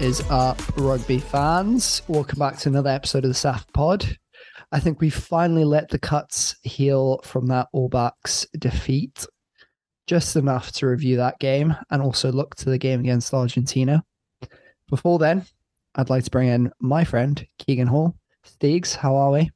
[0.00, 2.02] Is up, rugby fans?
[2.06, 4.16] Welcome back to another episode of the SAF Pod.
[4.70, 9.26] I think we finally let the cuts heal from that All Blacks defeat,
[10.06, 14.04] just enough to review that game and also look to the game against Argentina.
[14.88, 15.44] Before then,
[15.96, 18.14] I'd like to bring in my friend Keegan Hall.
[18.46, 19.50] Steegs, how are we?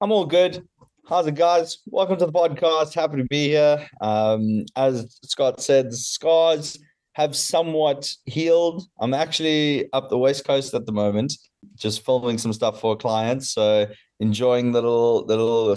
[0.00, 0.66] I'm all good.
[1.08, 1.78] How's it, guys?
[1.86, 2.92] Welcome to the podcast.
[2.92, 3.86] Happy to be here.
[4.00, 6.76] Um, as Scott said, the scars
[7.16, 8.86] have somewhat healed.
[9.00, 11.32] I'm actually up the west coast at the moment,
[11.74, 13.48] just filming some stuff for clients.
[13.52, 13.86] So
[14.20, 15.74] enjoying little little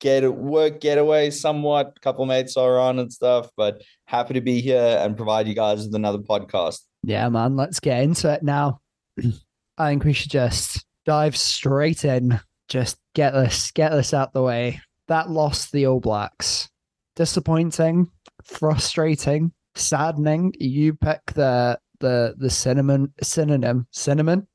[0.00, 1.92] get work getaway somewhat.
[1.96, 5.54] A couple mates are on and stuff, but happy to be here and provide you
[5.54, 6.80] guys with another podcast.
[7.04, 7.54] Yeah, man.
[7.54, 8.80] Let's get into it now.
[9.78, 12.40] I think we should just dive straight in.
[12.66, 14.80] Just get this get this out the way.
[15.06, 16.68] That lost the All Blacks.
[17.14, 18.10] Disappointing,
[18.42, 20.52] frustrating, saddening.
[20.58, 24.46] You pick the the the cinnamon synonym cinnamon.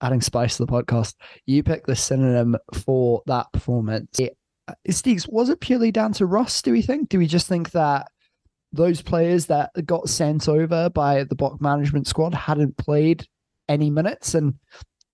[0.00, 1.14] Adding spice to the podcast.
[1.46, 4.20] You pick the synonym for that performance.
[4.20, 4.36] It,
[4.68, 4.74] uh,
[5.28, 6.62] was it purely down to Russ?
[6.62, 7.08] Do we think?
[7.08, 8.06] Do we just think that
[8.72, 13.26] those players that got sent over by the Bok management squad hadn't played
[13.68, 14.54] any minutes, and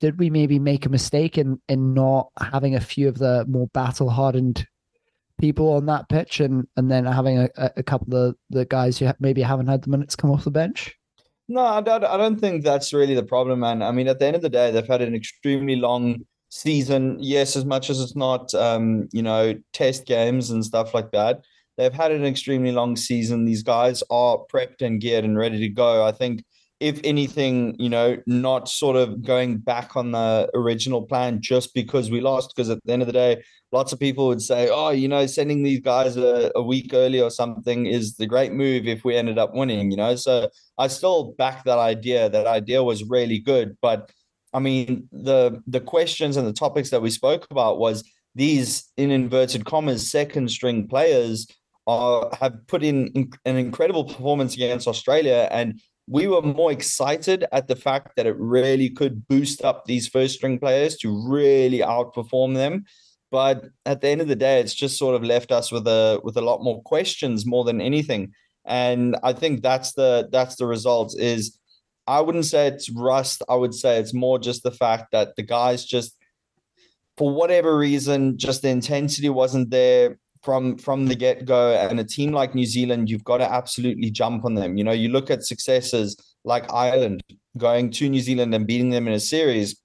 [0.00, 3.68] did we maybe make a mistake in in not having a few of the more
[3.68, 4.66] battle hardened
[5.44, 9.10] people on that pitch and and then having a, a couple of the guys who
[9.20, 10.96] maybe haven't had the minutes come off the bench?
[11.48, 13.82] No, I don't, I don't think that's really the problem, man.
[13.82, 17.18] I mean, at the end of the day, they've had an extremely long season.
[17.20, 21.44] Yes, as much as it's not, um, you know, test games and stuff like that,
[21.76, 23.44] they've had an extremely long season.
[23.44, 26.06] These guys are prepped and geared and ready to go.
[26.06, 26.42] I think
[26.84, 32.10] if anything, you know, not sort of going back on the original plan just because
[32.10, 32.52] we lost.
[32.54, 35.24] Because at the end of the day, lots of people would say, oh, you know,
[35.24, 39.16] sending these guys a, a week early or something is the great move if we
[39.16, 40.14] ended up winning, you know.
[40.14, 42.28] So I still back that idea.
[42.28, 43.78] That idea was really good.
[43.80, 44.12] But
[44.52, 49.10] I mean, the the questions and the topics that we spoke about was these in
[49.10, 51.46] inverted commas second string players
[51.86, 57.68] are have put in an incredible performance against Australia and we were more excited at
[57.68, 62.54] the fact that it really could boost up these first string players to really outperform
[62.54, 62.84] them.
[63.30, 66.20] But at the end of the day, it's just sort of left us with a
[66.22, 68.32] with a lot more questions more than anything.
[68.64, 71.58] And I think that's the that's the result is
[72.06, 73.42] I wouldn't say it's rust.
[73.48, 76.16] I would say it's more just the fact that the guys just
[77.16, 81.74] for whatever reason, just the intensity wasn't there from from the get go.
[81.74, 84.76] And a team like New Zealand, you've got to absolutely jump on them.
[84.76, 87.22] You know, you look at successes like Ireland
[87.56, 89.80] going to New Zealand and beating them in a series.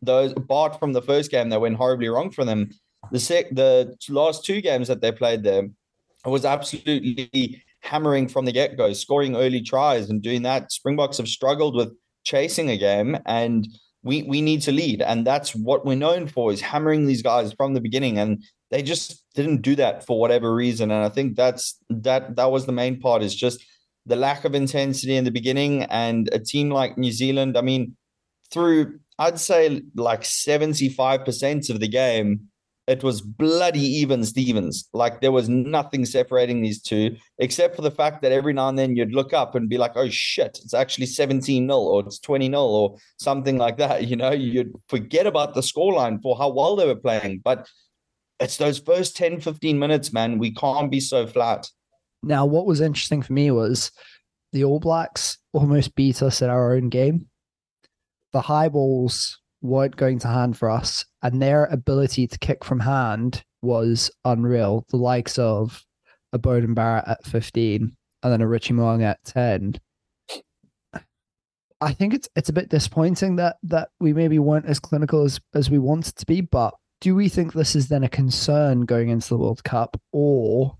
[0.00, 2.70] Those apart from the first game that went horribly wrong for them,
[3.10, 5.68] the sec the last two games that they played there
[6.24, 10.70] was absolutely hammering from the get go, scoring early tries and doing that.
[10.70, 11.92] Springboks have struggled with
[12.24, 13.66] chasing a game and
[14.04, 17.52] we we need to lead and that's what we're known for is hammering these guys
[17.52, 21.36] from the beginning and they just didn't do that for whatever reason and i think
[21.36, 23.64] that's that that was the main part is just
[24.06, 27.96] the lack of intensity in the beginning and a team like new zealand i mean
[28.50, 32.48] through i'd say like 75% of the game
[32.88, 34.88] it was bloody even Stevens.
[34.92, 38.78] Like there was nothing separating these two, except for the fact that every now and
[38.78, 42.18] then you'd look up and be like, oh shit, it's actually 17 0 or it's
[42.18, 44.06] 20 0 or something like that.
[44.12, 47.40] You know, you'd forget about the scoreline for how well they were playing.
[47.42, 47.66] But
[48.42, 50.38] it's those first 10, 15 minutes, man.
[50.38, 51.68] We can't be so flat.
[52.22, 53.90] Now, what was interesting for me was
[54.52, 57.28] the All Blacks almost beat us at our own game.
[58.32, 62.80] The high balls weren't going to hand for us, and their ability to kick from
[62.80, 64.84] hand was unreal.
[64.90, 65.82] The likes of
[66.32, 69.78] a Beauden Barrett at 15 and then a Richie Mo'unga at 10.
[71.80, 75.40] I think it's it's a bit disappointing that that we maybe weren't as clinical as,
[75.52, 79.08] as we wanted to be, but do we think this is then a concern going
[79.08, 80.78] into the World Cup, or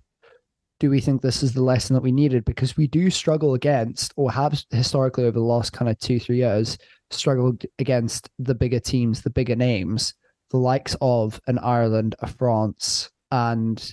[0.78, 2.44] do we think this is the lesson that we needed?
[2.44, 6.36] Because we do struggle against, or have historically over the last kind of two, three
[6.36, 6.78] years,
[7.10, 10.14] struggled against the bigger teams, the bigger names,
[10.52, 13.92] the likes of an Ireland, a France, and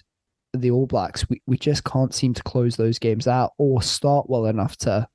[0.54, 1.28] the All Blacks.
[1.30, 5.08] We, we just can't seem to close those games out or start well enough to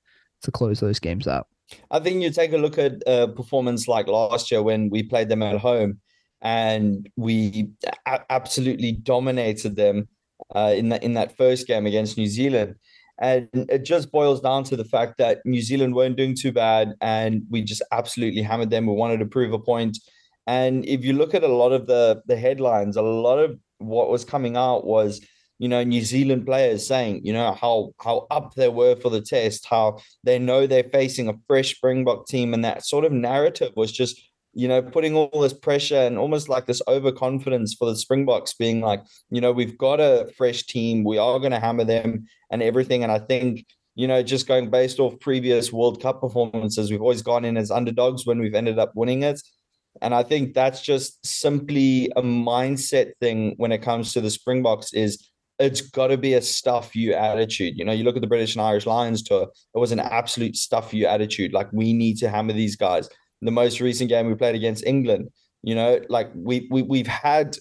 [0.42, 1.46] to close those games out.
[1.92, 5.28] I think you take a look at a performance like last year when we played
[5.28, 6.00] them at home
[6.44, 7.70] and we
[8.06, 10.08] a- absolutely dominated them
[10.54, 12.76] uh, in that in that first game against New Zealand.
[13.18, 16.94] And it just boils down to the fact that New Zealand weren't doing too bad
[17.00, 18.86] and we just absolutely hammered them.
[18.86, 19.98] We wanted to prove a point.
[20.48, 24.10] And if you look at a lot of the the headlines, a lot of what
[24.10, 25.20] was coming out was
[25.58, 29.20] you know, New Zealand players saying, you know, how how up they were for the
[29.20, 33.72] test, how they know they're facing a fresh Springbok team, and that sort of narrative
[33.76, 34.20] was just,
[34.54, 38.80] you know, putting all this pressure and almost like this overconfidence for the Springboks, being
[38.80, 42.62] like, you know, we've got a fresh team, we are going to hammer them and
[42.62, 43.02] everything.
[43.02, 47.22] And I think, you know, just going based off previous World Cup performances, we've always
[47.22, 49.40] gone in as underdogs when we've ended up winning it.
[50.02, 54.92] And I think that's just simply a mindset thing when it comes to the Springboks
[54.92, 55.28] is
[55.58, 57.78] it's got to be a stuff you attitude.
[57.78, 60.56] You know, you look at the British and Irish Lions tour, it was an absolute
[60.56, 61.52] stuff you attitude.
[61.52, 63.08] Like we need to hammer these guys.
[63.44, 65.28] The most recent game we played against England,
[65.62, 67.56] you know, like we, we we've had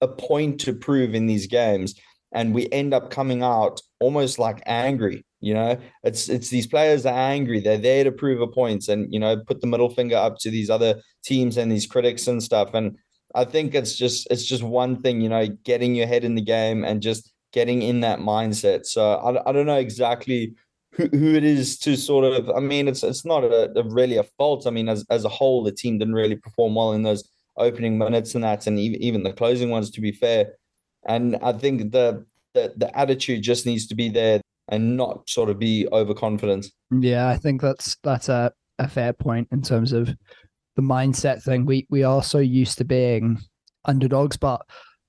[0.00, 1.94] a point to prove in these games
[2.32, 7.04] and we end up coming out almost like angry you know, it's it's these players
[7.04, 7.60] are angry.
[7.60, 10.50] They're there to prove a point and you know put the middle finger up to
[10.50, 12.72] these other teams and these critics and stuff.
[12.72, 12.96] And
[13.34, 16.40] I think it's just it's just one thing, you know, getting your head in the
[16.40, 18.86] game and just getting in that mindset.
[18.86, 20.54] So I, I don't know exactly
[20.96, 22.50] who, who it is to sort of.
[22.50, 24.66] I mean, it's it's not a, a really a fault.
[24.66, 27.98] I mean, as as a whole, the team didn't really perform well in those opening
[27.98, 29.90] minutes and that, and even even the closing ones.
[29.90, 30.54] To be fair,
[31.06, 32.24] and I think the
[32.54, 36.66] the, the attitude just needs to be there and not sort of be overconfident.
[36.90, 40.08] Yeah, I think that's that's a, a fair point in terms of
[40.76, 41.66] the mindset thing.
[41.66, 43.38] We we are so used to being
[43.84, 44.62] underdogs, but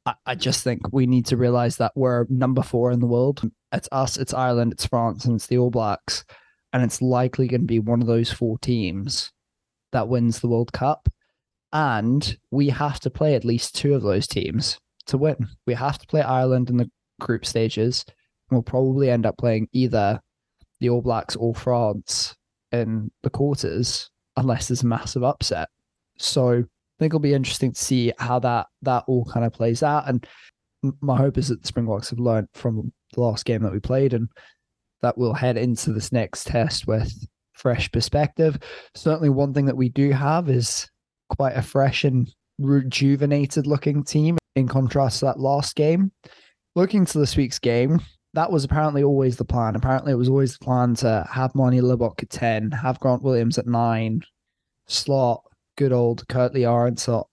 [0.05, 3.49] I, I just think we need to realize that we're number four in the world.
[3.75, 6.25] It's us, it's Ireland, it's France, and it's the All Blacks.
[6.73, 9.31] And it's likely going to be one of those four teams
[9.91, 11.07] that wins the World Cup.
[11.71, 15.47] And we have to play at least two of those teams to win.
[15.67, 16.89] We have to play Ireland in the
[17.19, 18.05] group stages
[18.51, 20.19] we'll probably end up playing either
[20.79, 22.35] the All Blacks or France
[22.71, 25.69] in the quarters, unless there's a massive upset.
[26.17, 29.83] So I think it'll be interesting to see how that that all kind of plays
[29.83, 30.07] out.
[30.07, 30.25] And
[31.01, 34.13] my hope is that the Springboks have learned from the last game that we played,
[34.13, 34.29] and
[35.01, 37.13] that we'll head into this next test with
[37.53, 38.57] fresh perspective.
[38.95, 40.89] Certainly, one thing that we do have is
[41.37, 46.11] quite a fresh and rejuvenated looking team in contrast to that last game.
[46.75, 48.01] Looking to this week's game,
[48.33, 49.75] that was apparently always the plan.
[49.75, 53.57] Apparently, it was always the plan to have Manie Libbok at 10, have Grant Williams
[53.57, 54.21] at 9,
[54.87, 55.41] slot
[55.77, 57.25] good old Kurt-Lee Arendse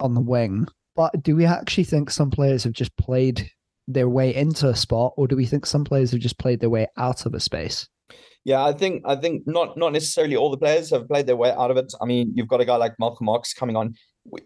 [0.00, 0.66] on the wing.
[0.96, 3.50] But do we actually think some players have just played
[3.86, 6.70] their way into a spot, or do we think some players have just played their
[6.70, 7.88] way out of a space?
[8.44, 11.52] Yeah, I think I think not not necessarily all the players have played their way
[11.52, 11.92] out of it.
[12.00, 13.94] I mean, you've got a guy like Malcolm Marx coming on.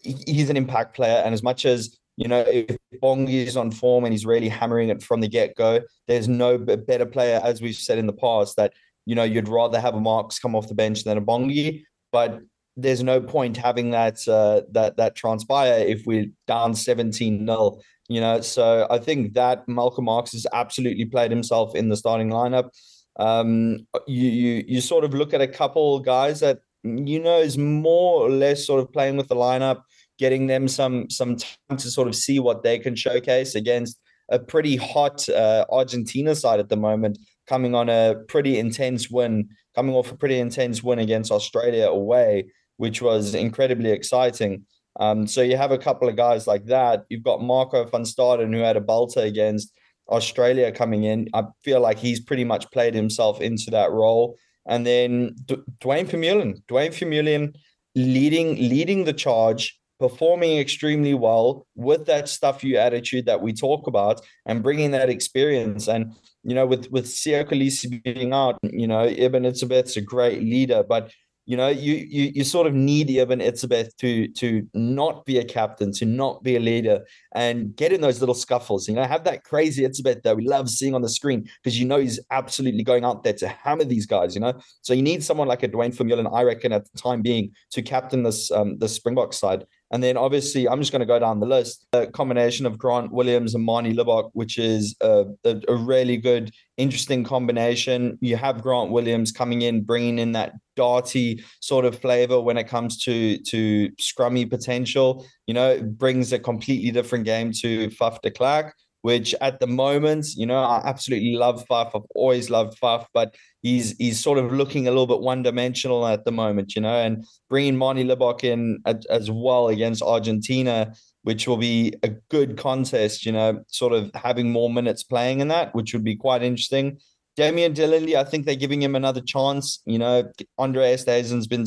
[0.02, 4.04] He's an impact player, and as much as you know, if Bongi is on form
[4.04, 7.76] and he's really hammering it from the get go, there's no better player, as we've
[7.76, 8.72] said in the past, that
[9.06, 11.82] you know you'd rather have a Marx come off the bench than a Bongi.
[12.12, 12.40] But
[12.76, 18.20] there's no point having that uh, that that transpire if we're down 17 0 you
[18.20, 18.40] know?
[18.40, 22.70] So i think that malcolm marx has absolutely played himself in the starting lineup.
[23.16, 27.58] Um you you you sort of look at a couple guys that you know is
[27.58, 29.82] more or less sort of playing with the lineup
[30.18, 33.98] getting them some some time to sort of see what they can showcase against
[34.30, 39.48] a pretty hot uh, Argentina side at the moment, coming on a pretty intense win,
[39.74, 42.46] coming off a pretty intense win against Australia away,
[42.80, 44.64] which was incredibly exciting.
[44.98, 47.04] Um, so you have a couple of guys like that.
[47.10, 49.70] You've got Marco van Staden, who had a bolter against
[50.08, 51.28] Australia coming in.
[51.34, 54.36] I feel like he's pretty much played himself into that role.
[54.66, 57.54] And then D- Duane Vermeulen, Duane Vermeulen
[57.94, 63.86] leading leading the charge performing extremely well with that stuff you attitude that we talk
[63.86, 65.86] about and bringing that experience.
[65.86, 70.40] And, you know, with, with Siya Kolisi being out, you know, Eben Etzebeth's a great
[70.40, 71.12] leader, but
[71.50, 75.44] you know, you you you sort of need Eben Etzebeth to to not be a
[75.44, 77.04] captain, to not be a leader,
[77.34, 78.86] and get in those little scuffles.
[78.86, 81.86] You know, have that crazy Etzebeth that we love seeing on the screen because you
[81.86, 84.36] know he's absolutely going out there to hammer these guys.
[84.36, 87.20] You know, so you need someone like a Duane Vermeulen, I reckon, at the time
[87.20, 89.66] being to captain this um the Springbok side.
[89.92, 91.86] And then obviously, I'm just going to go down the list.
[91.92, 96.52] A combination of Grant Williams and Manie Libbok, which is a, a, a, really good,
[96.76, 98.16] interesting combination.
[98.20, 102.68] You have Grant Williams coming in, bringing in that darty sort of flavor when it
[102.68, 105.26] comes to to scrummy potential.
[105.46, 109.66] You know, it brings a completely different game to Faf de Klerk which at the
[109.66, 111.90] moment, you know, I absolutely love Faf.
[111.94, 116.06] I've always loved Faf, but he's he's sort of looking a little bit one dimensional
[116.06, 120.92] at the moment, you know, and bringing Manie Libbok in as well against Argentina,
[121.22, 125.48] which will be a good contest, you know, sort of having more minutes playing in
[125.48, 126.98] that, which would be quite interesting.
[127.36, 129.80] Damian de I think they're giving him another chance.
[129.86, 131.64] You know, Andre Esterhuizen's been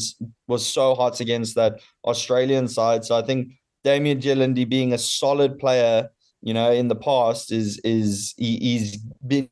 [0.48, 3.06] was so hot against that Australian side.
[3.06, 6.10] So I think Damian de being a solid player
[6.43, 9.50] you know, in the past is is he, he's been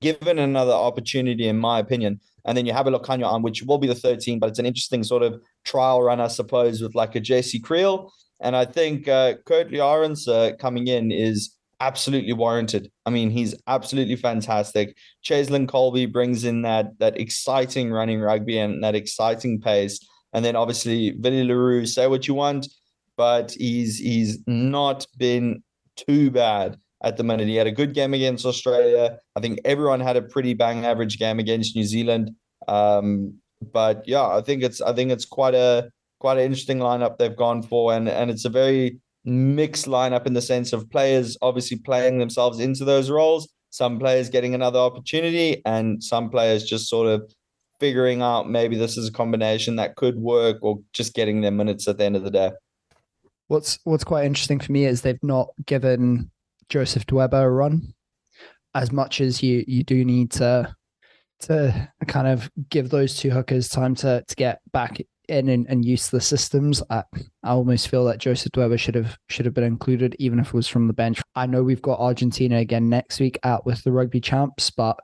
[0.00, 2.20] given another opportunity, in my opinion.
[2.44, 4.66] And then you have a Lukhanyo Am, which will be the 13, but it's an
[4.66, 8.10] interesting sort of trial run, I suppose, with like a Jesse Kriel.
[8.40, 12.90] And I think uh, Kurt-Lee uh, coming in is absolutely warranted.
[13.06, 14.94] I mean, he's absolutely fantastic.
[15.24, 19.98] Cheslin Kolbe brings in that that exciting running rugby and that exciting pace.
[20.34, 22.68] And then obviously le Roux, say what you want,
[23.16, 25.62] but he's he's not been
[25.96, 27.48] too bad at the minute.
[27.48, 29.18] He had a good game against Australia.
[29.36, 32.30] I think everyone had a pretty bang average game against New Zealand.
[32.66, 33.34] Um,
[33.72, 37.36] but yeah, I think it's I think it's quite a quite an interesting lineup they've
[37.36, 41.78] gone for, and and it's a very mixed lineup in the sense of players obviously
[41.78, 43.48] playing themselves into those roles.
[43.70, 47.30] Some players getting another opportunity, and some players just sort of
[47.80, 51.88] figuring out maybe this is a combination that could work, or just getting their minutes
[51.88, 52.50] at the end of the day.
[53.48, 56.30] What's what's quite interesting for me is they've not given
[56.68, 57.94] Joseph Dweba a run
[58.74, 60.74] as much as you you do need to
[61.40, 65.84] to kind of give those two hookers time to to get back in and, and
[65.84, 66.82] use the systems.
[66.90, 67.02] I,
[67.42, 70.54] I almost feel that Joseph Dweba should have should have been included, even if it
[70.54, 71.20] was from the bench.
[71.34, 74.98] I know we've got Argentina again next week out with the rugby champs, but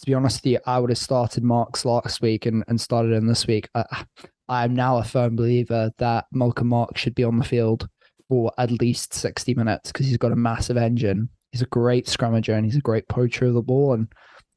[0.00, 3.12] to be honest with you, I would have started Marx last week and, and started
[3.12, 3.68] in this week.
[3.74, 4.04] I,
[4.48, 7.88] I'm now a firm believer that Malcolm Marx should be on the field
[8.28, 11.28] for at least 60 minutes because he's got a massive engine.
[11.52, 13.94] He's a great scrummager and he's a great poacher of the ball.
[13.94, 14.08] And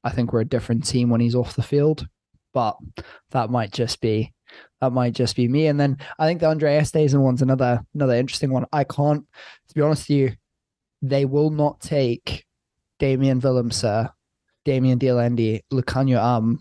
[0.04, 2.08] I think we're a different team when he's off the field.
[2.54, 2.78] But
[3.32, 4.34] that might just be
[4.82, 5.68] that might just be me.
[5.68, 8.66] And then I think the Andre Esterhuizen one's another another interesting one.
[8.72, 9.26] I can't,
[9.70, 10.32] to be honest with you,
[11.02, 12.46] they will not take
[13.00, 14.10] Damian Willemse,
[14.66, 16.60] Damian de Allende, Lukhanyo Am,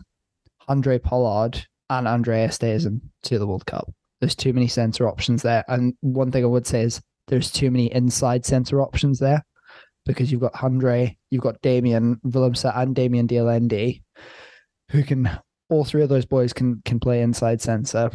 [0.68, 3.90] Andre Pollard, and Andre Esterhuizen to the World Cup.
[4.20, 5.64] There's too many center options there.
[5.68, 9.44] And one thing I would say is there's too many inside center options there
[10.04, 14.02] because you've got Andre, you've got Damian Willemse and Damian Allende,
[14.90, 15.28] who can
[15.68, 18.10] all three of those boys can can play inside center,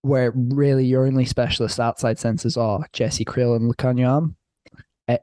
[0.00, 4.36] where really your only specialist outside centers are Jesse Kriel and Lukhanyo Am.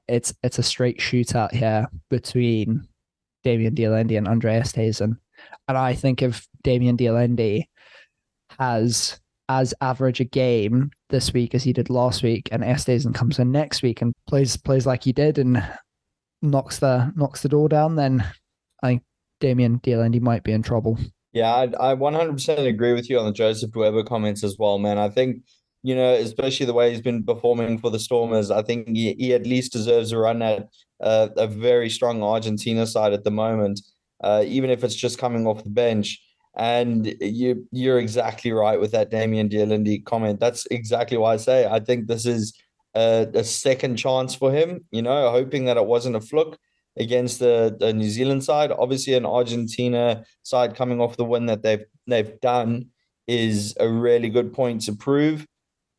[0.07, 2.87] It's it's a straight shootout here between
[3.43, 5.17] Damian Allende and Andre Esterhuizen.
[5.67, 7.67] And I think if Damian Allende
[8.59, 9.19] has
[9.49, 13.51] as average a game this week as he did last week, and Esterhuizen comes in
[13.51, 15.63] next week and plays plays like he did and
[16.41, 18.25] knocks the knocks the door down, then
[18.83, 19.03] I think
[19.39, 20.97] Damian de Allende might be in trouble.
[21.31, 24.99] Yeah, I, I 100% agree with you on the Joseph Dweba comments as well, man.
[24.99, 25.37] I think,
[25.81, 29.33] you know, especially the way he's been performing for the Stormers, I think he, he
[29.33, 30.67] at least deserves a run at
[31.01, 33.81] uh, a very strong Argentina side at the moment,
[34.23, 36.21] uh, even if it's just coming off the bench.
[36.55, 40.39] And you you're exactly right with that Damian de Allende comment.
[40.39, 42.53] That's exactly why I say I think this is
[42.95, 44.85] a, a second chance for him.
[44.91, 46.57] You know, hoping that it wasn't a fluke
[46.97, 48.71] against the, the New Zealand side.
[48.71, 52.87] Obviously, an Argentina side coming off the win that they've they've done
[53.27, 55.45] is a really good point to prove.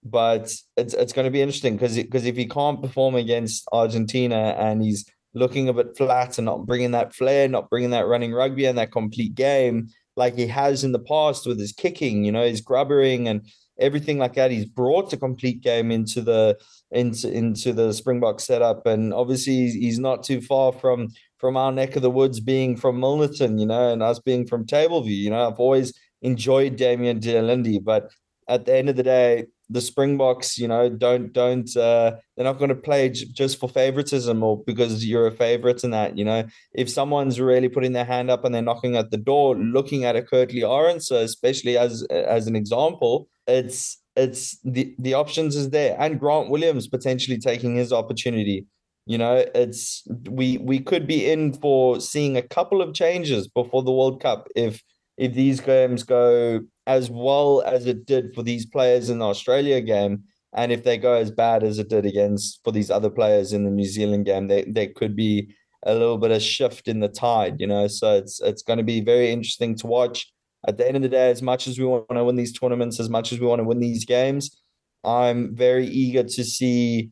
[0.04, 4.54] But it's it's going to be interesting because because if he can't perform against Argentina
[4.58, 8.32] and he's looking a bit flat and not bringing that flair, not bringing that running
[8.32, 12.32] rugby and that complete game like he has in the past with his kicking, you
[12.32, 13.46] know, his grubbering and
[13.78, 14.50] everything like that.
[14.50, 16.58] He's brought a complete game into the
[16.90, 21.96] into into the Springbok setup, and obviously he's not too far from from our neck
[21.96, 25.16] of the woods, being from Milnerton, you know, and us being from Tableview.
[25.16, 25.92] You know, I've always
[26.22, 28.10] enjoyed Damian de Allende, but
[28.48, 32.58] at the end of the day, the Springboks, you know, don't don't uh, they're not
[32.58, 36.18] going to play j- just for favoritism or because you're a favorite and that.
[36.18, 36.44] You know,
[36.74, 40.16] if someone's really putting their hand up and they're knocking at the door, looking at
[40.16, 46.20] a Kurt-Lee especially as as an example, it's it's the the options is there, and
[46.20, 48.66] Grant Williams potentially taking his opportunity.
[49.06, 53.82] You know, it's we we could be in for seeing a couple of changes before
[53.82, 54.82] the World Cup if
[55.16, 59.80] if these games go as well as it did for these players in the Australia
[59.80, 63.52] game, and if they go as bad as it did against for these other players
[63.52, 65.54] in the New Zealand game, they there could be
[65.84, 67.86] a little bit of shift in the tide, you know.
[67.88, 70.32] So it's it's going to be very interesting to watch.
[70.66, 72.98] At the end of the day, as much as we want to win these tournaments,
[72.98, 74.62] as much as we want to win these games,
[75.04, 77.10] I'm very eager to see.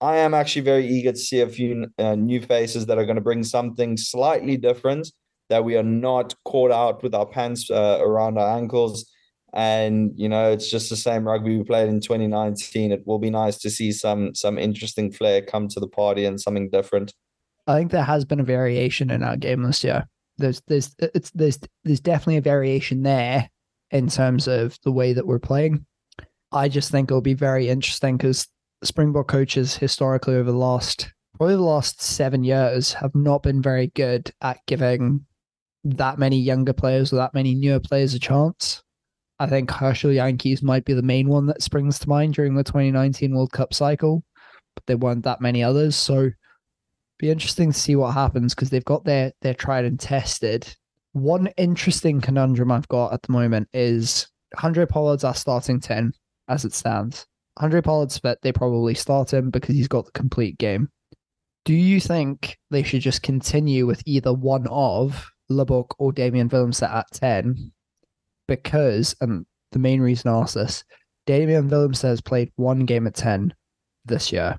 [0.00, 3.16] I am actually very eager to see a few uh, new faces that are going
[3.16, 5.08] to bring something slightly different
[5.52, 9.04] that we are not caught out with our pants uh, around our ankles.
[9.52, 12.90] And you know, it's just the same rugby we played in 2019.
[12.90, 16.40] It will be nice to see some some interesting flair come to the party and
[16.40, 17.12] something different.
[17.66, 20.08] I think there has been a variation in our game this year.
[20.38, 23.50] There's there's it's there's there's definitely a variation there
[23.90, 25.84] in terms of the way that we're playing.
[26.50, 28.48] I just think it'll be very interesting because
[28.82, 33.88] Springbok coaches historically over the last probably the last seven years have not been very
[33.88, 35.26] good at giving
[35.84, 38.82] that many younger players or that many newer players a chance.
[39.38, 42.62] I think Herschel Jantjies might be the main one that springs to mind during the
[42.62, 44.22] 2019 World Cup cycle,
[44.74, 45.96] but there weren't that many others.
[45.96, 46.30] So
[47.18, 50.74] be interesting to see what happens because they've got their their tried and tested.
[51.12, 56.12] One interesting conundrum I've got at the moment is Handré Pollard's our starting 10
[56.48, 57.26] as it stands.
[57.58, 60.88] Handré Pollard's fit, they probably start him because he's got the complete game.
[61.64, 66.82] Do you think they should just continue with either one of Libbok or Damian Willemse
[66.82, 67.72] at 10?
[68.48, 70.84] Because, and the main reason I ask this,
[71.26, 73.54] Damian Willemse has played one game at 10
[74.04, 74.58] this year.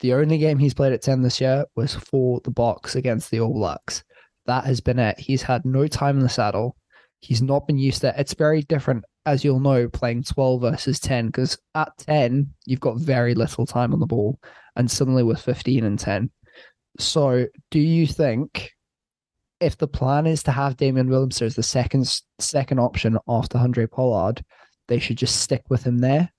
[0.00, 3.40] The only game he's played at 10 this year was for the Boks against the
[3.40, 4.02] All Blacks.
[4.46, 5.18] That has been it.
[5.18, 6.76] He's had no time in the saddle.
[7.20, 8.16] He's not been used to it.
[8.18, 12.98] It's very different, as you'll know, playing 12 versus 10, because at 10, you've got
[12.98, 14.38] very little time on the ball
[14.76, 16.30] and similarly with 15 and 10.
[16.98, 18.73] So, do you think
[19.64, 23.90] if the plan is to have Damian Willemse as the second second option after Handré
[23.90, 24.44] Pollard,
[24.88, 26.30] they should just stick with him there?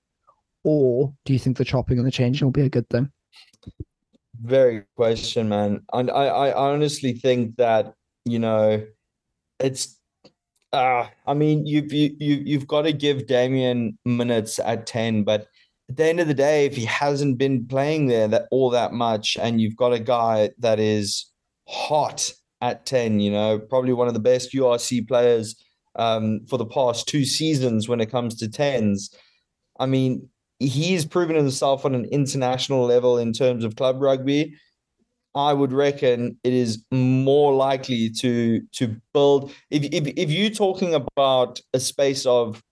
[0.62, 3.10] Or do you think the chopping and the changing will be a good thing?
[4.40, 5.82] Very question, man.
[5.92, 8.84] And I, I honestly think that, you know,
[9.58, 9.98] it's
[10.72, 15.48] uh I mean you've you, you you've got to give Damian minutes at 10, but
[15.88, 18.92] at the end of the day, if he hasn't been playing there that all that
[18.92, 21.30] much, and you've got a guy that is
[21.68, 25.56] hot at 10, you know, probably one of the best URC players
[25.96, 29.14] um, for the past two seasons when it comes to tens.
[29.78, 34.54] I mean, he's proven himself on an international level in terms of club rugby.
[35.34, 40.94] I would reckon it is more likely to to build if if if you're talking
[40.94, 42.62] about a space of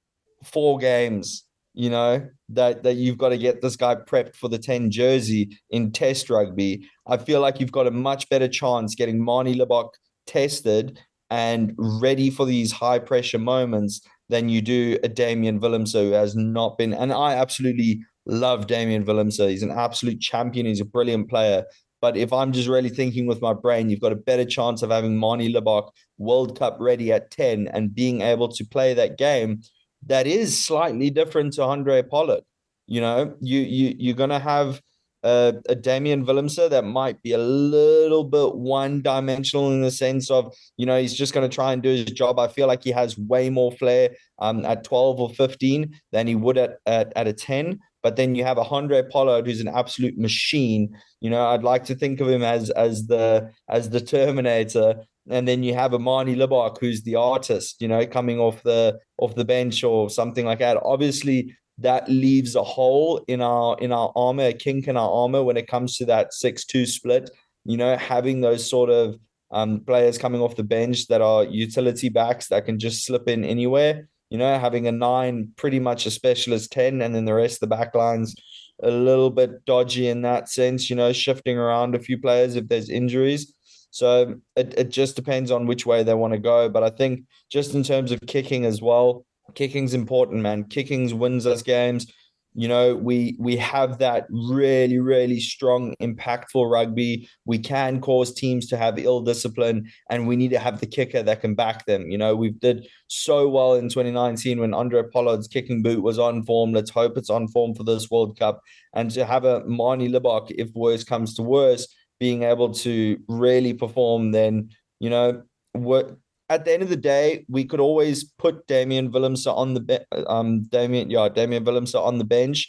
[0.42, 4.58] four games you know, that that you've got to get this guy prepped for the
[4.58, 6.88] 10 jersey in test rugby.
[7.06, 9.90] I feel like you've got a much better chance getting Manie Libbok
[10.26, 16.12] tested and ready for these high pressure moments than you do a Damian Willemse who
[16.12, 16.94] has not been.
[16.94, 19.48] And I absolutely love Damian Willemse.
[19.48, 20.66] He's an absolute champion.
[20.66, 21.64] He's a brilliant player.
[22.00, 24.90] But if I'm just really thinking with my brain, you've got a better chance of
[24.90, 29.60] having Manie Libbok World Cup ready at 10 and being able to play that game
[30.06, 32.42] that is slightly different to Andre Pollard.
[32.86, 34.80] You know, you you you're gonna have
[35.24, 40.30] a, a Damian Willemse that might be a little bit one dimensional in the sense
[40.30, 42.38] of, you know, he's just going to try and do his job.
[42.38, 46.34] I feel like he has way more flair um, at 12 or 15 than he
[46.34, 47.80] would at, at, at a 10.
[48.02, 50.94] But then you have a Andre Pollard who's an absolute machine.
[51.22, 55.48] You know, I'd like to think of him as as the as the Terminator and
[55.48, 59.34] then you have a Manie Libbok, who's the artist, you know, coming off the off
[59.34, 60.78] the bench or something like that.
[60.82, 65.42] Obviously, that leaves a hole in our in our armor, a kink in our armor
[65.42, 67.30] when it comes to that six-two split.
[67.64, 69.18] You know, having those sort of
[69.50, 73.44] um, players coming off the bench that are utility backs that can just slip in
[73.44, 74.08] anywhere.
[74.30, 77.60] You know, having a nine, pretty much a specialist ten, and then the rest of
[77.60, 78.34] the back lines
[78.82, 80.90] a little bit dodgy in that sense.
[80.90, 83.53] You know, shifting around a few players if there's injuries.
[83.94, 86.68] So it, it just depends on which way they want to go.
[86.68, 90.64] But I think just in terms of kicking as well, kicking's important, man.
[90.64, 92.12] Kicking's wins us games.
[92.56, 97.28] You know, we we have that really, really strong, impactful rugby.
[97.44, 101.22] We can cause teams to have ill discipline, and we need to have the kicker
[101.22, 102.10] that can back them.
[102.10, 106.42] You know, we did so well in 2019 when Andre Pollard's kicking boot was on
[106.42, 106.72] form.
[106.72, 108.60] Let's hope it's on form for this World Cup.
[108.92, 111.86] And to have a Manie Libbok, if worse comes to worse,
[112.24, 116.16] being able to really perform, then you know what.
[116.50, 120.06] At the end of the day, we could always put Damian Willemse on the be-
[120.36, 122.60] um Damian yeah Damian Willemse on the bench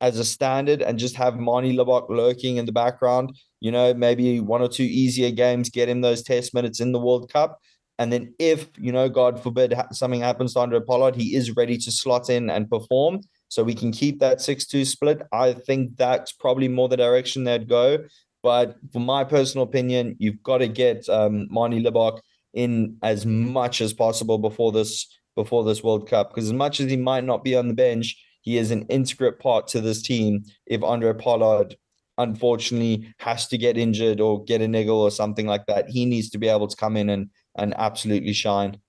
[0.00, 3.26] as a standard and just have Manie Libbok lurking in the background.
[3.60, 7.04] You know, maybe one or two easier games, get him those test minutes in the
[7.06, 7.58] World Cup.
[8.00, 11.76] And then if, you know, God forbid something happens to Handré Pollard, he is ready
[11.78, 13.20] to slot in and perform.
[13.48, 15.22] So we can keep that 6-2 split.
[15.32, 18.04] I think that's probably more the direction they'd go.
[18.42, 22.20] But for my personal opinion, you've got to get um, Manie Libbok
[22.54, 26.30] in as much as possible before this before this World Cup.
[26.30, 29.32] Because as much as he might not be on the bench, he is an integral
[29.32, 30.42] part to this team.
[30.66, 31.76] If Andre Pollard
[32.16, 36.30] unfortunately has to get injured or get a niggle or something like that, he needs
[36.30, 38.80] to be able to come in and and absolutely shine.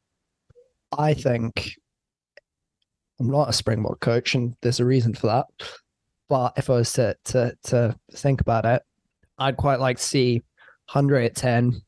[0.98, 1.76] I think
[3.20, 5.46] I'm not a Springbok coach, and there's a reason for that.
[6.30, 8.82] But if I was to to to think about it,
[9.40, 10.44] I'd quite like to see
[10.90, 11.82] Handré at 10,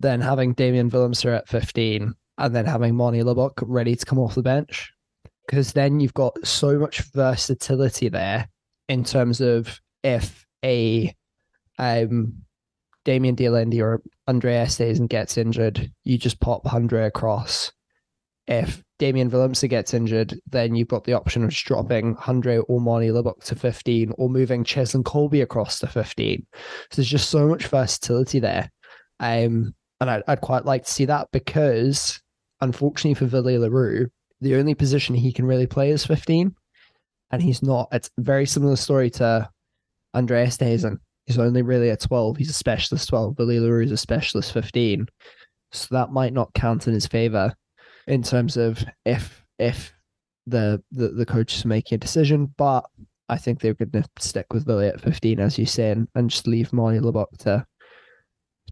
[0.00, 4.34] then having Damian Willemse at 15, and then having Manie Libbok ready to come off
[4.34, 4.92] the bench.
[5.46, 8.48] Because then you've got so much versatility there
[8.88, 11.14] in terms of if a
[11.78, 12.42] um
[13.04, 13.48] Damian de
[13.80, 17.72] or Andre Esterhuizen gets injured, you just pop Andre across.
[18.46, 22.80] If Damian Willemse gets injured, then you've got the option of just dropping Andre or
[22.80, 26.44] Manie Libbok to 15 or moving Cheslin Kolbe across to 15.
[26.90, 28.70] So there's just so much versatility there.
[29.20, 32.20] Um, and I'd, I'd quite like to see that because,
[32.60, 34.08] unfortunately for Willie le Roux,
[34.40, 36.54] the only position he can really play is 15.
[37.30, 37.88] And he's not.
[37.92, 39.48] It's very similar story to
[40.14, 40.98] Andreas Esterhuizen.
[41.26, 42.36] He's only really a 12.
[42.36, 43.38] He's a specialist 12.
[43.38, 45.06] Willie le Roux is a specialist 15.
[45.72, 47.54] So that might not count in his favor
[48.08, 49.94] in terms of if if
[50.46, 52.52] the the, the coach is making a decision.
[52.56, 52.84] But
[53.28, 56.30] I think they're going to stick with Willie at 15, as you say, and, and
[56.30, 57.66] just leave Manie Libbok to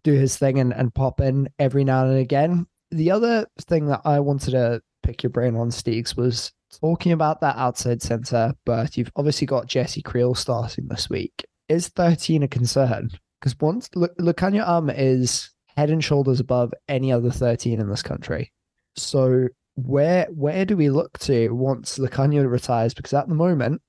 [0.02, 2.66] do his thing and, and pop in every now and again.
[2.90, 7.40] The other thing that I wanted to pick your brain on, Steegs, was talking about
[7.40, 11.44] that outside centre, but you've obviously got Jesse Kriel starting this week.
[11.68, 13.10] Is 13 a concern?
[13.40, 18.52] Because once Lukhanyo Am is head and shoulders above any other 13 in this country.
[18.96, 22.94] So where where do we look to once Lukhanyo retires?
[22.94, 23.82] Because at the moment,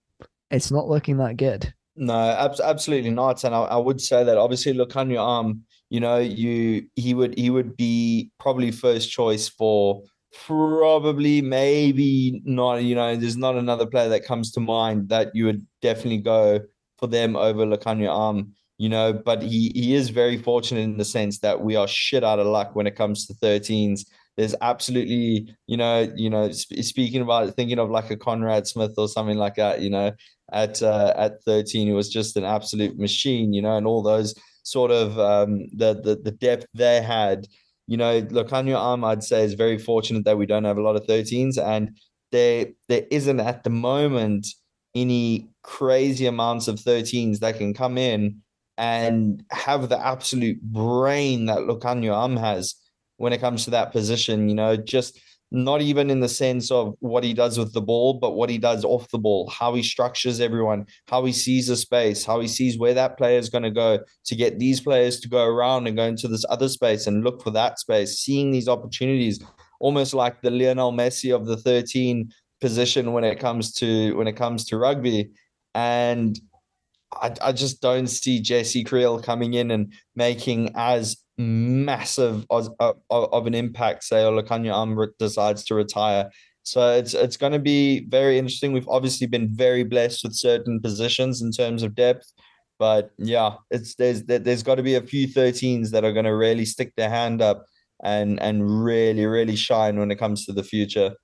[0.51, 1.73] it's not looking that good.
[1.95, 3.43] No, ab- absolutely not.
[3.43, 7.37] And I, I, would say that obviously Lukhanyo Am, um, you know, you he would
[7.37, 10.03] he would be probably first choice for
[10.45, 15.45] probably maybe not, you know, there's not another player that comes to mind that you
[15.45, 16.59] would definitely go
[16.99, 20.97] for them over Lukhanyo Am, um, you know, but he he is very fortunate in
[20.97, 24.01] the sense that we are shit out of luck when it comes to 13s.
[24.37, 28.93] There's absolutely, you know, you know, sp- speaking about thinking of like a Conrad Smith
[28.97, 30.11] or something like that, you know,
[30.51, 34.33] at uh, at 13, he was just an absolute machine, you know, and all those
[34.63, 37.47] sort of um, the the the depth they had.
[37.87, 40.95] You know, Lukhanyo Am, I'd say, is very fortunate that we don't have a lot
[40.95, 41.97] of 13s, and
[42.31, 44.47] there there isn't at the moment
[44.95, 48.41] any crazy amounts of 13s that can come in
[48.77, 52.75] and have the absolute brain that Lukhanyo Am has
[53.17, 54.49] when it comes to that position.
[54.49, 55.19] You know, just
[55.51, 58.57] not even in the sense of what he does with the ball, but what he
[58.57, 62.47] does off the ball, how he structures everyone, how he sees the space, how he
[62.47, 65.87] sees where that player is going to go to get these players to go around
[65.87, 69.41] and go into this other space and look for that space, seeing these opportunities,
[69.79, 74.35] almost like the Lionel Messi of the 13 position when it comes to when it
[74.35, 75.29] comes to rugby.
[75.75, 76.37] And
[77.13, 82.93] I, I just don't see Jesse Kriel coming in and making as massive of, uh,
[83.09, 86.29] of, of an impact, say, Lukhanyo Am decides to retire.
[86.63, 88.73] So it's it's going to be very interesting.
[88.73, 92.29] We've obviously been very blessed with certain positions in terms of depth,
[92.77, 96.35] but yeah, it's there's there's got to be a few 13s that are going to
[96.35, 97.65] really stick their hand up
[98.03, 101.15] and and really really shine when it comes to the future.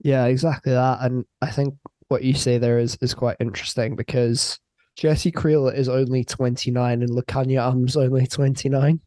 [0.00, 0.98] Yeah, exactly that.
[1.00, 1.74] And I think
[2.08, 4.58] what you say there is is quite interesting because
[4.96, 9.00] Jesse Kriel is only 29 and Lukhanyo Am's only 29.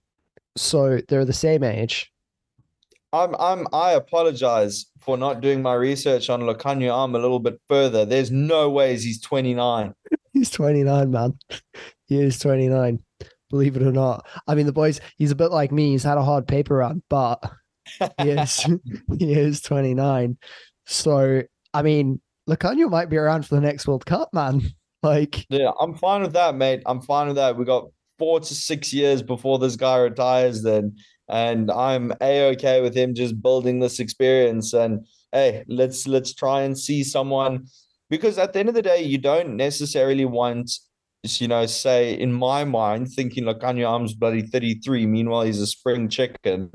[0.55, 2.11] So they're the same age.
[3.13, 7.59] I'm I'm I apologize for not doing my research on Lukhanyo Am a little bit
[7.67, 8.05] further.
[8.05, 9.93] There's no ways he's 29.
[10.33, 11.37] he's 29, man.
[12.07, 12.99] He is 29.
[13.49, 14.25] Believe it or not.
[14.47, 15.91] I mean, the boys, he's a bit like me.
[15.91, 17.43] He's had a hard paper run, but
[18.21, 18.65] he is
[19.19, 20.37] he is 29.
[20.85, 24.61] So I mean, Lukhanyo might be around for the next World Cup, man.
[25.03, 26.83] Like Yeah, I'm fine with that, mate.
[26.85, 27.57] I'm fine with that.
[27.57, 27.89] We got
[28.21, 30.95] four to six years before this guy retires then
[31.27, 34.73] and i'm a-okay with him just building this experience.
[34.73, 37.65] And hey let's let's try and see someone
[38.11, 40.71] because at the end of the day you don't necessarily want
[41.23, 45.65] you know say in my mind thinking like Anya Am's bloody 33 meanwhile he's a
[45.67, 46.69] spring chicken.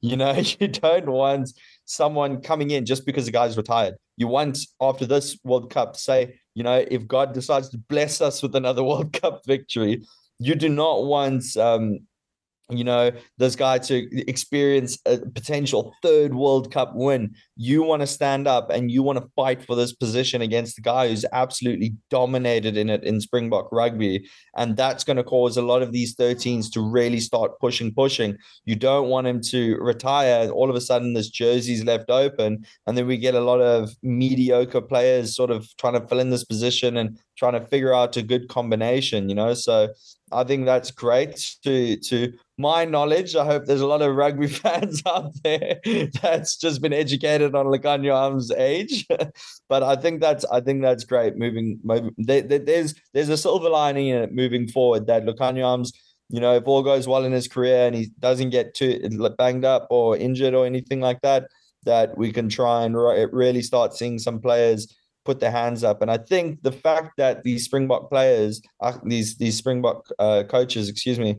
[0.00, 1.50] You know you don't want
[1.84, 3.94] someone coming in just because the guy's retired.
[4.16, 8.42] You want after this world cup say you know, if God decides to bless us
[8.42, 10.02] with another World Cup victory,
[10.38, 12.00] you do not want um,
[12.76, 17.34] you know, this guy to experience a potential third World Cup win.
[17.56, 20.82] You want to stand up and you want to fight for this position against the
[20.82, 24.28] guy who's absolutely dominated in it in Springbok rugby.
[24.56, 28.36] And that's going to cause a lot of these 13s to really start pushing, pushing.
[28.64, 30.48] You don't want him to retire.
[30.50, 32.64] All of a sudden, this jersey's left open.
[32.86, 36.30] And then we get a lot of mediocre players sort of trying to fill in
[36.30, 39.54] this position and trying to figure out a good combination, you know?
[39.54, 39.88] So
[40.32, 43.34] I think that's great to to my knowledge.
[43.36, 45.80] I hope there's a lot of rugby fans out there
[46.22, 49.06] that's just been educated on Lukhanyo Am's age.
[49.68, 51.36] but I think that's I think that's great.
[51.36, 55.92] Moving, moving there, there's there's a silver lining in it moving forward that Lukhanyo Am's
[56.28, 58.98] you know, if all goes well in his career and he doesn't get too
[59.36, 61.48] banged up or injured or anything like that,
[61.84, 62.96] that we can try and
[63.32, 66.02] really start seeing some players put their hands up.
[66.02, 70.88] And I think the fact that these Springbok players, uh, these these Springbok uh, coaches,
[70.88, 71.38] excuse me,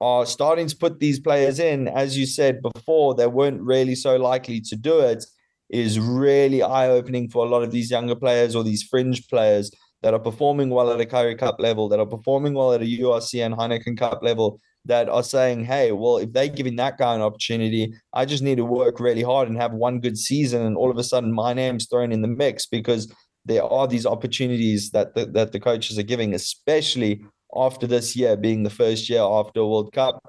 [0.00, 4.16] are starting to put these players in, as you said before, they weren't really so
[4.16, 5.24] likely to do it,
[5.68, 9.70] is really eye opening for a lot of these younger players or these fringe players
[10.02, 12.86] that are performing well at a Currie Cup level, that are performing well at a
[12.86, 17.14] URC and Heineken Cup level, that are saying, hey, well, if they're giving that guy
[17.14, 20.62] an opportunity, I just need to work really hard and have one good season.
[20.62, 23.12] And all of a sudden, my name's thrown in the mix because
[23.44, 27.22] there are these opportunities that the, that the coaches are giving, especially
[27.54, 30.20] after this year being the first year after World Cup.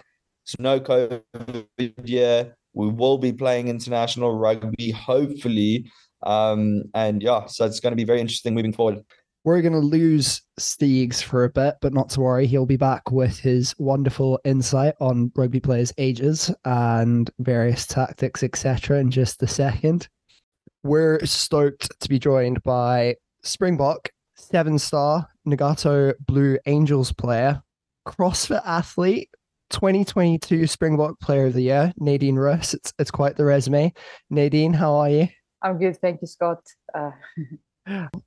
[0.46, 1.66] It's no COVID
[2.04, 2.56] year.
[2.74, 5.92] We will be playing international rugby, hopefully.
[6.24, 9.00] Um, and yeah, so it's going to be very interesting moving forward.
[9.44, 12.46] We're going to lose Steegs for a bit, but not to worry.
[12.46, 19.00] He'll be back with his wonderful insight on rugby players' ages and various tactics, etc.,
[19.00, 20.08] in just a second.
[20.84, 27.64] We're stoked to be joined by Springbok seven star Nagato Blue Angels player,
[28.08, 29.30] CrossFit athlete,
[29.72, 32.76] 2022 Springbok Player of the Year, Nadine Roos.
[32.76, 33.92] It's it's quite the resume.
[34.30, 35.28] Nadine, how are you?
[35.64, 36.62] I'm good, thank you, Scott.
[36.94, 37.12] Uh...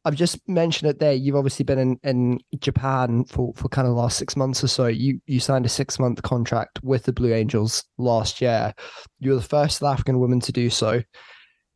[0.04, 1.12] I've just mentioned it there.
[1.12, 4.68] You've obviously been in, in Japan for, for kind of the last six months or
[4.68, 4.86] so.
[4.86, 8.74] You you signed a six month contract with the Blue Angels last year.
[9.20, 11.02] You were the first South African woman to do so.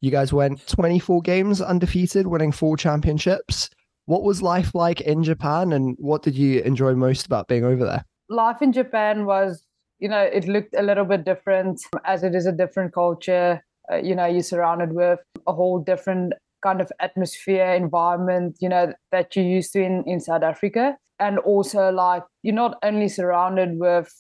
[0.00, 3.68] You guys went 24 games undefeated, winning four championships.
[4.06, 7.84] What was life like in Japan and what did you enjoy most about being over
[7.84, 8.04] there?
[8.30, 9.64] Life in Japan was,
[9.98, 13.62] you know, it looked a little bit different as it is a different culture.
[13.90, 18.92] Uh, you know, you're surrounded with a whole different kind of atmosphere, environment, you know,
[19.12, 20.96] that you're used to in, in South Africa.
[21.20, 24.12] And also, like, you're not only surrounded with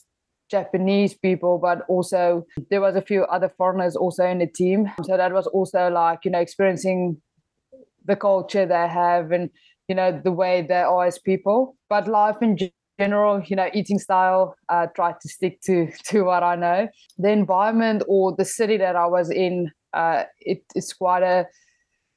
[0.50, 4.90] Japanese people, but also there was a few other foreigners also in the team.
[5.04, 7.20] So that was also like, you know, experiencing
[8.08, 9.50] the culture they have and
[9.86, 12.56] you know the way they are as people but life in
[12.98, 17.30] general you know eating style uh try to stick to to what i know the
[17.30, 21.46] environment or the city that i was in uh it is quite a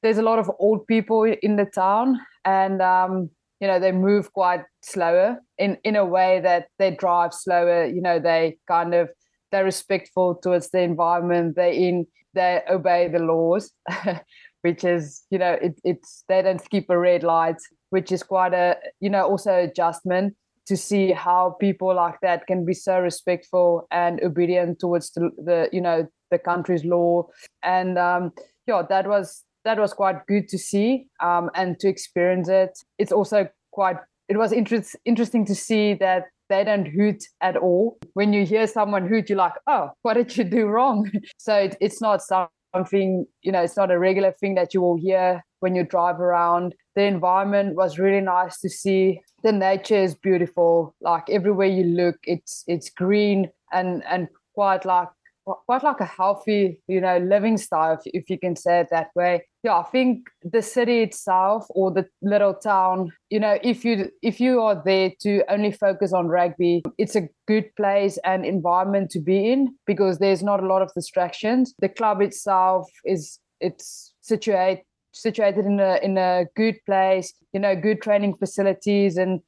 [0.02, 4.34] there's a lot of old people in the town and um you know they move
[4.34, 9.10] quite slower in in a way that they drive slower you know they kind of
[9.52, 13.72] they're respectful towards the environment they in they obey the laws
[14.62, 17.58] which is you know it, it's they don't skip a red light
[17.90, 20.34] which is quite a you know also adjustment
[20.68, 25.70] to see how people like that can be so respectful and obedient towards the, the
[25.72, 27.28] you know the country's law.
[27.64, 28.32] And um
[28.68, 33.12] yeah that was that was quite good to see um and to experience it it's
[33.12, 33.97] also quite
[34.32, 37.97] it was interest, interesting to see that they don't hoot at all.
[38.13, 41.12] When you hear someone hoot, you're like, oh, what did you do wrong?
[41.38, 44.95] So it, it's not something, you know, it's not a regular thing that you will
[44.95, 46.76] hear when you drive around.
[46.95, 49.19] The environment was really nice to see.
[49.43, 50.95] The nature is beautiful.
[51.02, 55.10] Like everywhere you look, it's it's green and and quite like
[55.46, 59.10] quite like a healthy, you know, living style, if, if you can say it that
[59.16, 59.46] way.
[59.64, 64.40] Yeah, I think the city itself or the little town, you know, if you if
[64.40, 69.20] you are there to only focus on rugby, it's a good place and environment to
[69.20, 71.74] be in because there's not a lot of distractions.
[71.80, 77.76] The club itself is it's situated situated in a in a good place, you know,
[77.76, 79.42] good training facilities and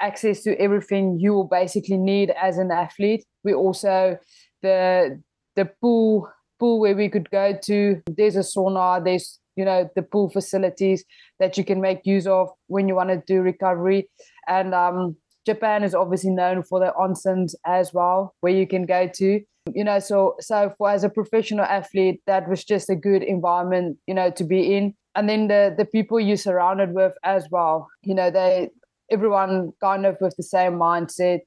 [0.00, 3.24] access to everything you will basically need as an athlete.
[3.44, 4.18] We also
[4.62, 5.20] the
[5.56, 8.00] the pool pool where we could go to.
[8.06, 9.04] There's a sauna.
[9.04, 11.04] There's you know the pool facilities
[11.38, 14.08] that you can make use of when you want to do recovery,
[14.48, 19.08] and um, Japan is obviously known for the onsens as well, where you can go
[19.14, 19.40] to.
[19.74, 23.98] You know, so so for as a professional athlete, that was just a good environment,
[24.06, 24.94] you know, to be in.
[25.14, 27.88] And then the the people you surrounded with as well.
[28.02, 28.70] You know, they
[29.10, 31.40] everyone kind of with the same mindset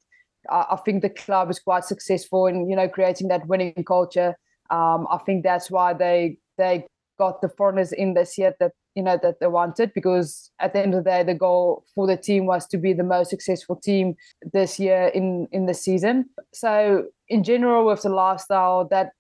[0.50, 4.36] I, think the club is quite successful in you know creating that winning culture.
[4.70, 6.86] Um, I think that's why they they
[7.18, 10.80] got the foreigners in this year that you know that they wanted because at the
[10.80, 13.76] end of the day the goal for the team was to be the most successful
[13.76, 14.16] team
[14.54, 19.12] this year in in the season so in general with the lifestyle that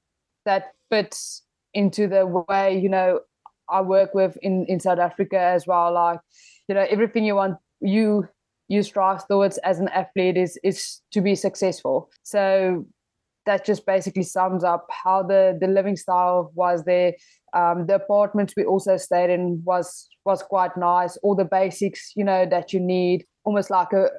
[0.45, 3.19] that fits into the way you know
[3.69, 6.19] i work with in in south africa as well like
[6.67, 8.27] you know everything you want you
[8.67, 12.09] you strive towards as an athlete is is to be successful.
[12.23, 12.85] So
[13.45, 17.13] that just basically sums up how the the living style was there.
[17.53, 21.17] Um, the apartments we also stayed in was was quite nice.
[21.17, 24.09] All the basics, you know, that you need, almost like a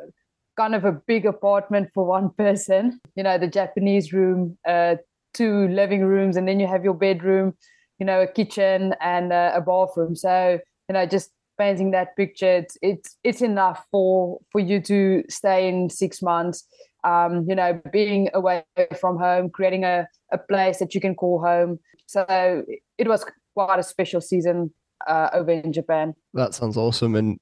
[0.56, 3.00] kind of a big apartment for one person.
[3.16, 4.96] You know, the Japanese room, uh,
[5.34, 7.54] two living rooms, and then you have your bedroom.
[7.98, 10.14] You know, a kitchen and uh, a bathroom.
[10.16, 15.24] So you know, just painting that picture, it's it's it's enough for for you to
[15.28, 16.64] stay in six months.
[17.04, 18.64] Um, you know, being away
[19.00, 21.78] from home, creating a, a place that you can call home.
[22.06, 22.64] So
[22.98, 24.72] it was quite a special season
[25.06, 26.14] uh, over in Japan.
[26.34, 27.14] That sounds awesome.
[27.14, 27.38] And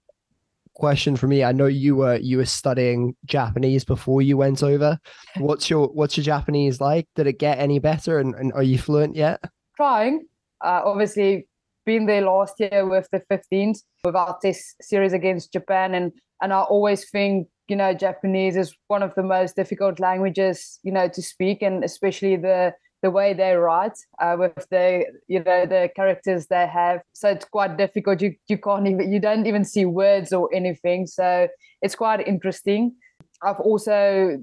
[0.74, 4.98] question for me, I know you were you were studying Japanese before you went over.
[5.38, 7.08] What's your what's your Japanese like?
[7.14, 8.18] Did it get any better?
[8.18, 9.40] And, and are you fluent yet?
[9.76, 10.26] Trying.
[10.60, 11.46] Uh, obviously,
[11.84, 16.52] been there last year with the 15s with our test series against Japan, and and
[16.52, 21.08] I always think you know Japanese is one of the most difficult languages you know
[21.08, 25.90] to speak, and especially the the way they write uh, with the you know the
[25.94, 27.00] characters they have.
[27.12, 28.20] So it's quite difficult.
[28.22, 31.06] You you can't even you don't even see words or anything.
[31.06, 31.48] So
[31.82, 32.94] it's quite interesting.
[33.42, 34.38] I've also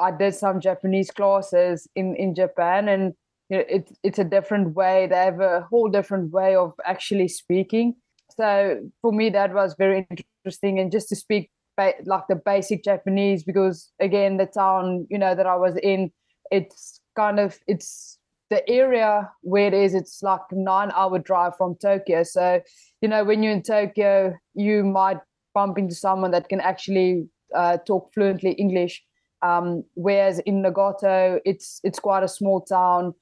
[0.00, 3.12] i did some japanese classes in in japan and
[3.48, 5.06] you know, it, it's a different way.
[5.06, 7.96] They have a whole different way of actually speaking.
[8.36, 10.78] So for me that was very interesting.
[10.78, 15.46] And just to speak like the basic japanese because again the town you know that
[15.46, 16.10] i was in
[16.50, 18.18] it's kind of it's
[18.50, 22.22] the area where it is it's like nine hour drive from tokyo.
[22.22, 22.60] So
[23.00, 25.18] you know when you're in tokyo you might
[25.54, 29.02] bump into someone that can actually uh, talk fluently english.
[29.42, 33.14] Um, whereas in nagato it's it's quite a small town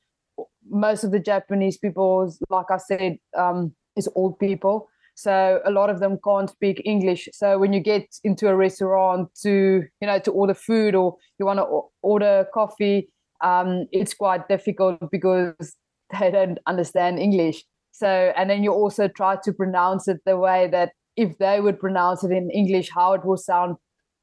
[0.68, 5.90] most of the japanese people like i said um, is old people so a lot
[5.90, 10.18] of them can't speak english so when you get into a restaurant to you know
[10.18, 13.08] to order food or you want to order coffee
[13.44, 15.76] um, it's quite difficult because
[16.18, 17.62] they don't understand English.
[17.92, 21.78] So, and then you also try to pronounce it the way that if they would
[21.78, 23.76] pronounce it in English, how it will sound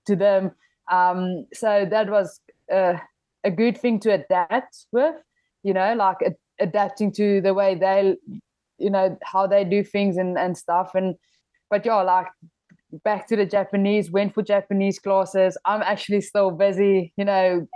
[0.08, 0.51] to them.
[0.91, 2.41] Um, so that was
[2.73, 2.95] uh,
[3.45, 5.15] a good thing to adapt with,
[5.63, 6.17] you know, like
[6.60, 8.15] adapting to the way they,
[8.78, 10.91] you know, how they do things and, and stuff.
[10.95, 11.15] And,
[11.69, 12.28] but yeah, like
[13.04, 15.58] back to the Japanese, went for Japanese classes.
[15.65, 17.67] I'm actually still busy, you know,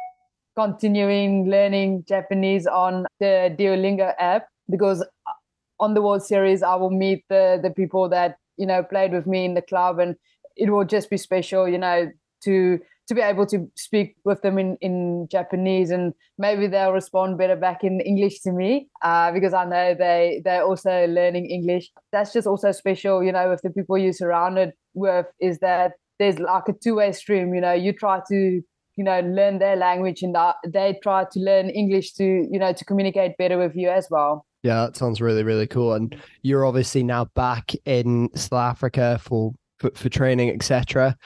[0.56, 5.32] continuing learning Japanese on the Duolingo app because uh,
[5.80, 9.28] on the World Series I will meet the the people that you know played with
[9.28, 10.15] me in the club and
[10.56, 12.10] it will just be special you know
[12.43, 17.37] to to be able to speak with them in, in Japanese and maybe they'll respond
[17.37, 21.91] better back in English to me uh, because I know they they're also learning English.
[22.11, 26.39] That's just also special, you know, with the people you're surrounded with is that there's
[26.39, 28.61] like a two-way stream, you know, you try to
[28.97, 32.85] you know learn their language and they try to learn english to you know to
[32.85, 34.45] communicate better with you as well.
[34.63, 35.93] Yeah that sounds really really cool.
[35.93, 41.17] And you're obviously now back in south africa for for, for training etc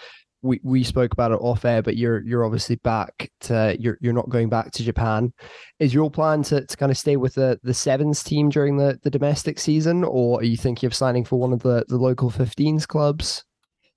[0.41, 4.13] we, we spoke about it off air, but you're you're obviously back to you're you're
[4.13, 5.33] not going back to Japan.
[5.79, 8.99] Is your plan to, to kind of stay with the, the sevens team during the,
[9.03, 12.29] the domestic season, or are you thinking of signing for one of the, the local
[12.29, 13.43] 15s clubs?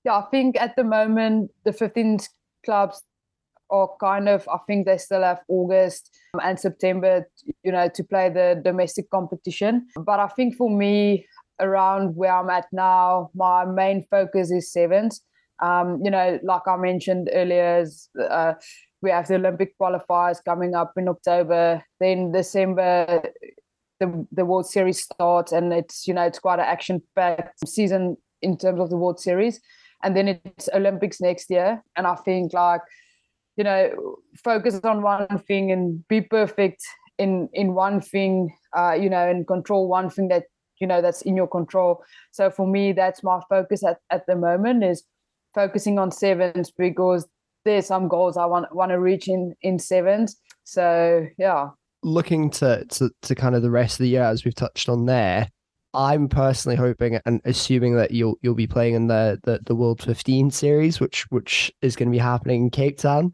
[0.03, 2.27] Yeah, I think at the moment the 15s
[2.65, 3.01] clubs
[3.69, 7.27] are kind of I think they still have August um, and September,
[7.63, 9.87] you know, to play the domestic competition.
[9.95, 11.25] But I think for me,
[11.59, 15.21] around where I'm at now, my main focus is sevens.
[15.61, 17.85] Um, you know, like I mentioned earlier,
[18.29, 18.53] uh,
[19.01, 21.83] we have the Olympic qualifiers coming up in October.
[21.99, 23.23] Then December,
[23.99, 28.17] the the World Series starts, and it's you know it's quite an action packed season
[28.41, 29.59] in terms of the World Series.
[30.03, 32.81] And then it's Olympics next year, and I think like
[33.55, 36.81] you know focus on one thing and be perfect
[37.17, 40.43] in in one thing uh, you know and control one thing that
[40.79, 44.35] you know that's in your control so for me that's my focus at, at the
[44.35, 45.03] moment is
[45.53, 47.27] focusing on sevens because
[47.65, 51.69] there's some goals i want want to reach in in sevens so yeah
[52.03, 55.05] looking to, to to kind of the rest of the year as we've touched on
[55.05, 55.47] there
[55.93, 60.01] I'm personally hoping and assuming that you'll you'll be playing in the the, the World
[60.01, 63.33] 15 series, which which is going to be happening in Cape Town.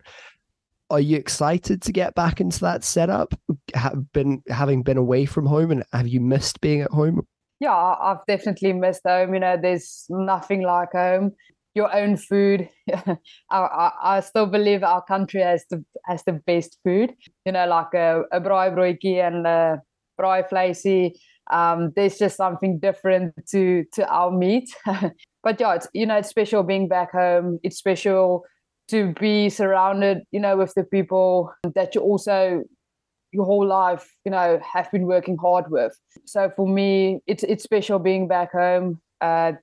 [0.89, 3.33] Are you excited to get back into that setup?
[3.75, 7.25] Have been having been away from home, and have you missed being at home?
[7.61, 9.33] Yeah, I've definitely missed home.
[9.33, 11.33] You know, there's nothing like home.
[11.79, 12.67] Your own food.
[12.93, 13.15] I,
[13.57, 17.13] I, I still believe our country has the has the best food.
[17.45, 18.67] You know, like a, a braai
[19.27, 19.81] and a
[20.19, 21.13] braai
[21.49, 24.69] um, there's just something different to to our meat.
[25.43, 27.59] but yeah, it's you know it's special being back home.
[27.63, 28.43] It's special
[28.89, 32.63] to be surrounded, you know, with the people that you also
[33.31, 35.93] your whole life, you know, have been working hard with.
[36.25, 38.99] So for me, it's it's special being back home.
[39.21, 39.53] Uh,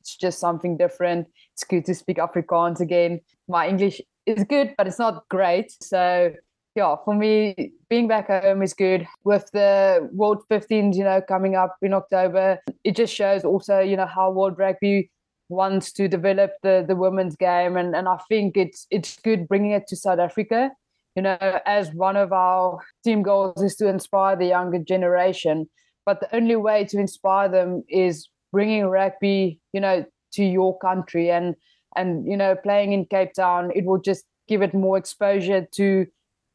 [0.00, 1.26] it's just something different.
[1.58, 3.20] It's good to speak Afrikaans again.
[3.48, 5.72] My English is good, but it's not great.
[5.82, 6.32] So
[6.76, 9.08] yeah, for me, being back home is good.
[9.24, 13.96] With the World 15s, you know, coming up in October, it just shows also, you
[13.96, 15.10] know, how World Rugby
[15.48, 19.72] wants to develop the the women's game, and and I think it's it's good bringing
[19.72, 20.70] it to South Africa.
[21.16, 25.68] You know, as one of our team goals is to inspire the younger generation,
[26.06, 31.30] but the only way to inspire them is bringing rugby, you know, to your country
[31.30, 31.54] and
[31.96, 33.70] and you know playing in Cape Town.
[33.74, 36.06] It will just give it more exposure to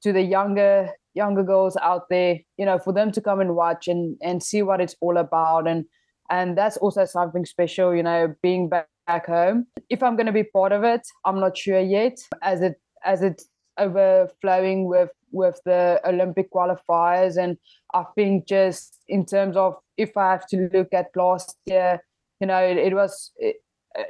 [0.02, 3.88] to the younger younger girls out there you know for them to come and watch
[3.88, 5.86] and and see what it's all about and
[6.30, 10.32] and that's also something special you know being back, back home if i'm going to
[10.32, 13.48] be part of it i'm not sure yet as it as it's
[13.78, 17.58] overflowing with with the olympic qualifiers and
[17.94, 22.02] i think just in terms of if i have to look at last year
[22.44, 23.56] you know it, it was it,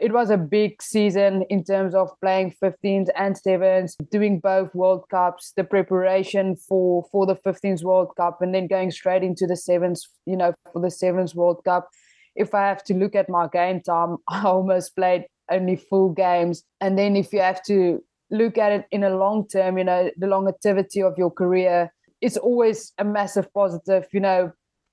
[0.01, 5.03] it was a big season in terms of playing 15s and 7s doing both world
[5.11, 9.55] cups the preparation for for the 15s world cup and then going straight into the
[9.55, 11.89] sevens you know for the sevens world cup.
[12.35, 16.63] If i have to look at my game time i almost played only full games.
[16.81, 20.09] And then if you have to look at it in a long term you know
[20.17, 24.51] the longevity of your career it's always a massive positive you know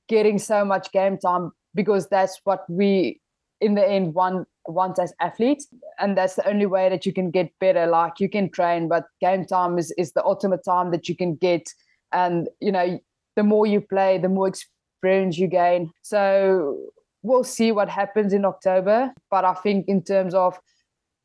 [0.09, 3.20] getting so much game time because that's what we
[3.61, 5.67] in the end one want as athletes
[5.99, 7.87] and that's the only way that you can get better.
[7.87, 11.37] Like you can train but game time is is the ultimate time that you can
[11.37, 11.69] get.
[12.13, 13.01] And you know
[13.37, 15.91] the more you play the more experience you gain.
[16.03, 16.77] So
[17.23, 20.59] we'll see what happens in october but i think in terms of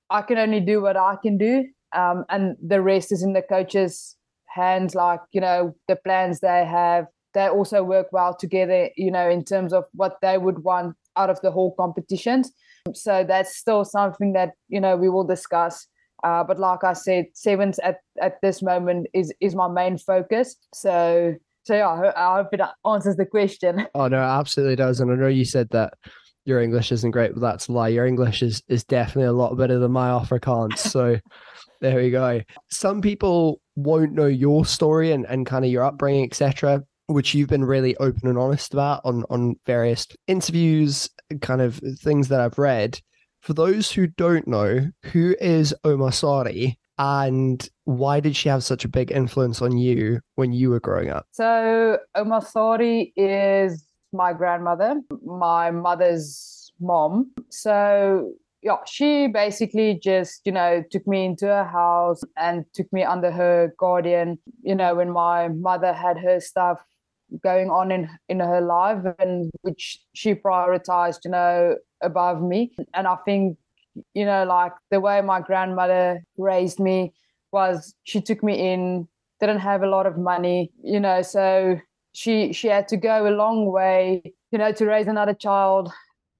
[0.09, 1.63] i can only do what i can do
[1.95, 4.17] um, and the rest is in the coaches
[4.55, 4.95] hands.
[4.95, 9.43] Like you know the plans they have they also work well together you know in
[9.43, 12.51] terms of what they would want out of the whole competitions.
[12.93, 15.87] So that's still something that you know we will discuss.
[16.23, 20.55] Uh, but like I said, sevens at, at this moment is is my main focus.
[20.73, 23.87] So so yeah, I hope it answers the question.
[23.95, 24.99] Oh no, absolutely does.
[24.99, 25.93] And I know you said that
[26.45, 27.87] your English isn't great, but that's a lie.
[27.87, 30.77] Your English is is definitely a lot better than my Afrikaans.
[30.91, 31.19] So
[31.81, 32.41] there we go.
[32.69, 37.49] Some people won't know your story and, and kind of your upbringing, etc which you've
[37.49, 41.09] been really open and honest about on on various interviews,
[41.41, 42.99] kind of things that I've read.
[43.41, 48.89] For those who don't know, who is Omasari and why did she have such a
[48.89, 51.27] big influence on you when you were growing up?
[51.31, 57.31] So Omasari is my grandmother, my mother's mom.
[57.49, 63.03] So yeah, she basically just, you know, took me into her house and took me
[63.03, 64.39] under her guardian.
[64.63, 66.79] You know, when my mother had her stuff
[67.43, 72.71] going on in in her life and which she prioritized you know above me.
[72.93, 73.57] And i think
[74.13, 77.13] you know like the way my grandmother raised me
[77.51, 79.07] was she took me in
[79.39, 81.79] didn't have a lot of money you know so
[82.13, 84.21] she she had to go a long way
[84.51, 85.91] you know to raise another child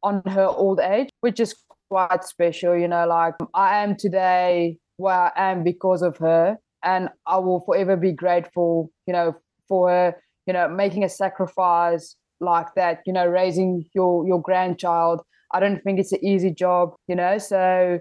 [0.03, 1.55] on her old age which is
[1.89, 7.09] quite special you know like i am today where i am because of her and
[7.27, 9.35] i will forever be grateful you know
[9.67, 10.15] for her
[10.45, 15.21] you know making a sacrifice like that you know raising your your grandchild.
[15.53, 17.99] I don't think it's an easy job you know so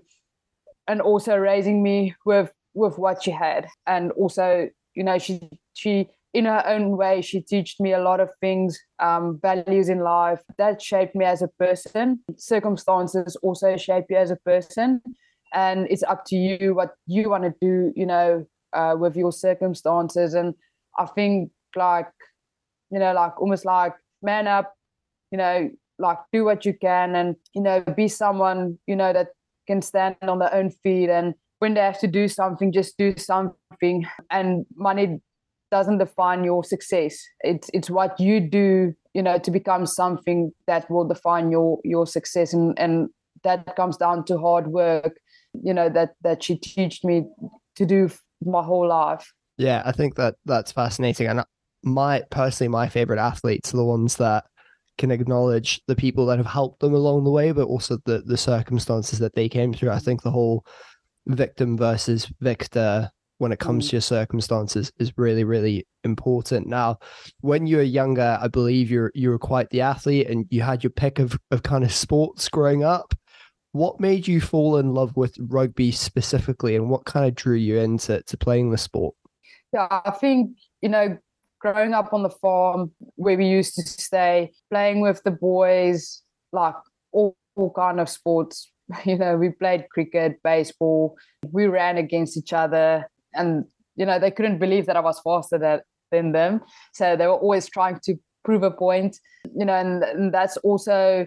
[0.86, 3.66] and also raising me with with what she had.
[3.86, 8.18] And also you know she she in her own way she taught me a lot
[8.18, 12.20] of things um, values in life that shaped me as a person.
[12.36, 15.00] Circumstances also shape you as a person.
[15.52, 19.32] And it's up to you what you want to do you know uh, with your
[19.32, 20.34] circumstances.
[20.34, 20.54] And
[20.98, 22.08] i think like
[22.94, 23.92] you know, like almost like
[24.22, 24.72] man up,
[25.32, 25.68] you know,
[25.98, 29.28] like do what you can and, you know, be someone, you know, that
[29.66, 31.10] can stand on their own feet.
[31.10, 34.06] And when they have to do something, just do something.
[34.30, 35.18] And money
[35.72, 37.18] doesn't define your success.
[37.40, 42.06] It's it's what you do, you know, to become something that will define your your
[42.06, 42.52] success.
[42.52, 43.08] And and
[43.42, 45.18] that comes down to hard work,
[45.52, 47.24] you know, that that she taught me
[47.74, 48.08] to do
[48.44, 49.32] my whole life.
[49.56, 51.26] Yeah, I think that that's fascinating.
[51.26, 51.44] And
[51.84, 54.44] my personally my favorite athletes are the ones that
[54.96, 58.36] can acknowledge the people that have helped them along the way, but also the the
[58.36, 59.90] circumstances that they came through.
[59.90, 60.64] I think the whole
[61.26, 63.90] victim versus victor when it comes mm.
[63.90, 66.98] to your circumstances is really really important now
[67.40, 70.82] when you were younger i believe you're you were quite the athlete and you had
[70.82, 73.14] your pick of, of kind of sports growing up
[73.72, 77.78] what made you fall in love with rugby specifically and what kind of drew you
[77.78, 79.14] into to playing the sport
[79.72, 81.16] yeah i think you know
[81.64, 86.74] growing up on the farm where we used to stay, playing with the boys, like
[87.10, 88.70] all, all kind of sports.
[89.06, 91.16] You know, we played cricket, baseball,
[91.50, 93.64] we ran against each other, and
[93.96, 96.60] you know they couldn't believe that I was faster that, than them.
[96.92, 99.16] So they were always trying to prove a point.
[99.56, 101.26] You know, and, and that's also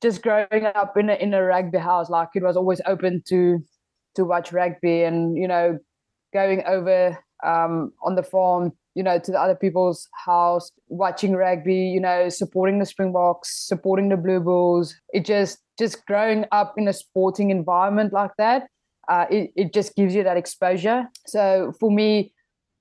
[0.00, 3.62] just growing up in a in a rugby house, like it was always open to
[4.14, 5.78] to watch rugby, and you know,
[6.32, 11.74] going over um, on the farm, you know, to the other people's house, watching rugby,
[11.74, 14.94] you know, supporting the Springboks, supporting the Blue Bulls.
[15.12, 18.68] It just just growing up in a sporting environment like that,
[19.08, 21.08] uh, it it just gives you that exposure.
[21.26, 22.32] So for me,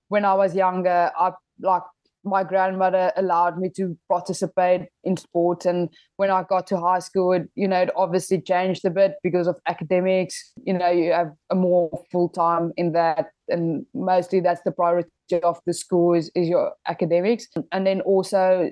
[0.09, 1.83] when I was younger, I like
[2.23, 7.33] my grandmother allowed me to participate in sport and when i got to high school
[7.33, 11.31] it you know it obviously changed a bit because of academics you know you have
[11.49, 15.09] a more full time in that and mostly that's the priority
[15.43, 18.69] of the school is, is your academics and then also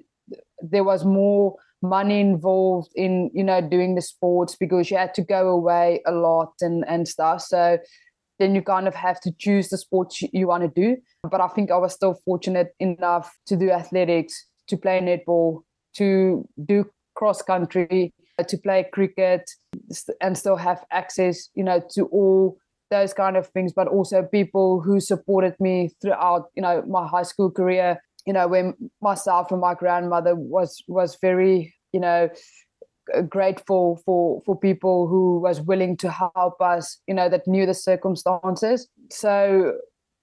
[0.62, 5.24] there was more money involved in you know doing the sports because you had to
[5.24, 7.80] go away a lot and and stuff so
[8.42, 10.98] then you kind of have to choose the sports you want to do.
[11.30, 15.62] But I think I was still fortunate enough to do athletics, to play netball,
[15.98, 18.14] to do cross country,
[18.48, 19.44] to play cricket,
[20.20, 22.58] and still have access, you know, to all
[22.92, 23.74] those kind of things.
[23.74, 28.02] But also people who supported me throughout, you know, my high school career.
[28.28, 32.30] You know, when myself and my grandmother was was very, you know,
[33.28, 37.74] grateful for for people who was willing to help us you know that knew the
[37.74, 39.74] circumstances so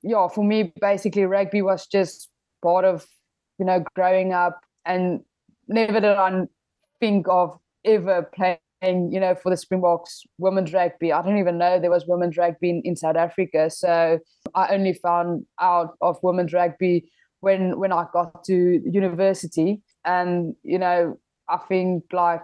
[0.03, 2.31] yeah for me basically rugby was just
[2.63, 3.07] part of
[3.59, 5.21] you know growing up and
[5.67, 6.47] never did i
[7.01, 11.81] think of ever playing you know for the springboks women's rugby i don't even know
[11.81, 13.71] there was women's rugby in, in south africa.
[13.71, 14.19] So
[14.55, 17.11] i only found out of women's rugby
[17.41, 19.83] when when i got to university.
[20.05, 21.19] And you know
[21.49, 22.43] i think like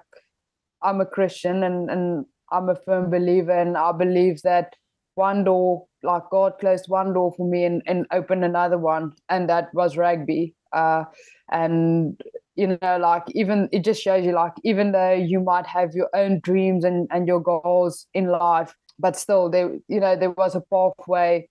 [0.85, 3.53] I'm a Christian and, and I'm a firm believer.
[3.53, 4.75] And I believe that
[5.15, 9.49] one door, like God closed one door for me and, and opened another one, and
[9.49, 10.55] that was rugby.
[10.73, 11.05] Uh,
[11.51, 12.21] and
[12.57, 16.09] you know, like even it just shows you like even though you might have your
[16.15, 20.55] own dreams and, and your goals in life, but still there, you know, there was
[20.55, 21.49] a pathway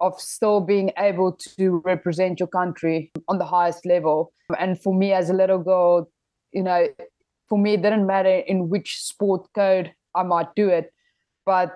[0.00, 4.32] of still being able to represent your country on the highest level.
[4.58, 6.10] And for me as a little girl,
[6.52, 6.88] you know,
[7.48, 10.92] for me, it didn't matter in which sport code I might do it,
[11.46, 11.72] but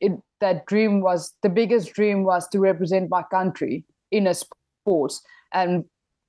[0.00, 5.12] it, that dream was the biggest dream was to represent my country in a sport,
[5.52, 5.84] and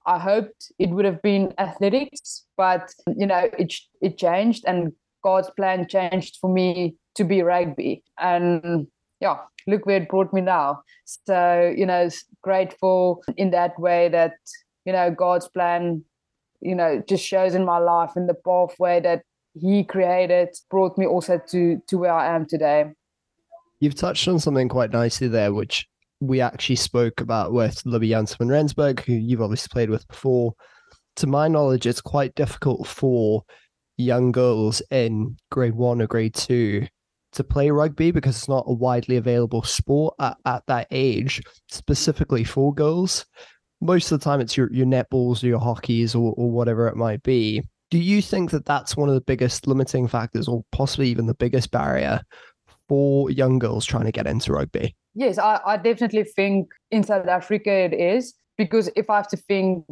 [0.06, 4.94] I hoped it would have been athletics, but you know it it changed, and
[5.24, 8.88] God's plan changed for me to be rugby, and
[9.20, 9.38] yeah,
[9.68, 10.84] look where it brought me now.
[11.06, 12.10] So you know,
[12.42, 14.34] grateful in that way that
[14.86, 16.04] you know God's plan
[16.62, 19.24] you know, just shows in my life in the pathway that
[19.60, 22.86] he created brought me also to to where I am today.
[23.80, 25.88] You've touched on something quite nicely there, which
[26.22, 30.54] we actually spoke about with Libbie Janse van Rensburg, who you've obviously played with before.
[31.18, 33.44] To my knowledge, it's quite difficult for
[33.98, 36.88] young girls in grade one or grade two
[37.34, 42.46] to play rugby because it's not a widely available sport at, at that age, specifically
[42.46, 43.26] for girls
[43.82, 46.96] most of the time it's your your netballs or your hockeys or, or whatever it
[46.96, 47.62] might be.
[47.90, 51.34] Do you think that that's one of the biggest limiting factors, or possibly even the
[51.34, 52.22] biggest barrier
[52.88, 54.96] for young girls trying to get into rugby?
[55.14, 59.38] Yes, I, I definitely think in South Africa it is because if I have to
[59.38, 59.86] think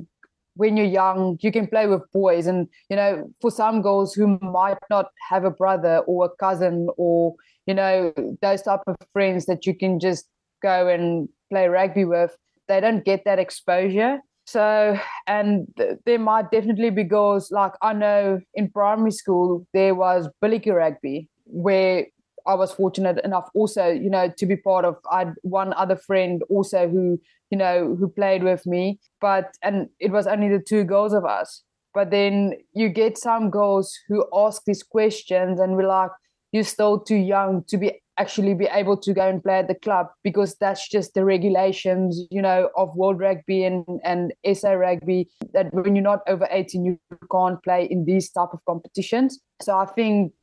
[0.56, 2.48] when you're young, you can play with boys.
[2.48, 6.88] And, you know, for some girls who might not have a brother or a cousin
[6.98, 10.26] or, you know, those type of friends that you can just
[10.62, 12.36] go and play rugby with,
[12.68, 14.20] they don't get that exposure.
[14.46, 14.98] So,
[15.28, 20.28] and th- there might definitely be girls like I know in primary school there was
[20.44, 22.08] bulletjie rugby where
[22.46, 24.98] I was fortunate enough also, you know, to be part of.
[25.12, 27.20] I had one other friend also who,
[27.50, 31.26] you know, who played with me, but and it was only the two girls of
[31.26, 31.64] us.
[31.94, 36.12] But then you get some girls who ask these questions, and we're like,
[36.52, 39.76] "You're still too young to be actually be able to go and play at the
[39.76, 45.30] club because that's just the regulations, you know, of World Rugby and, and SA Rugby
[45.54, 47.00] that when you're not over 18, you
[47.32, 49.40] can't play in these type of competitions.
[49.62, 50.34] So I think,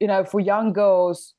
[0.00, 1.34] you know, for young girls,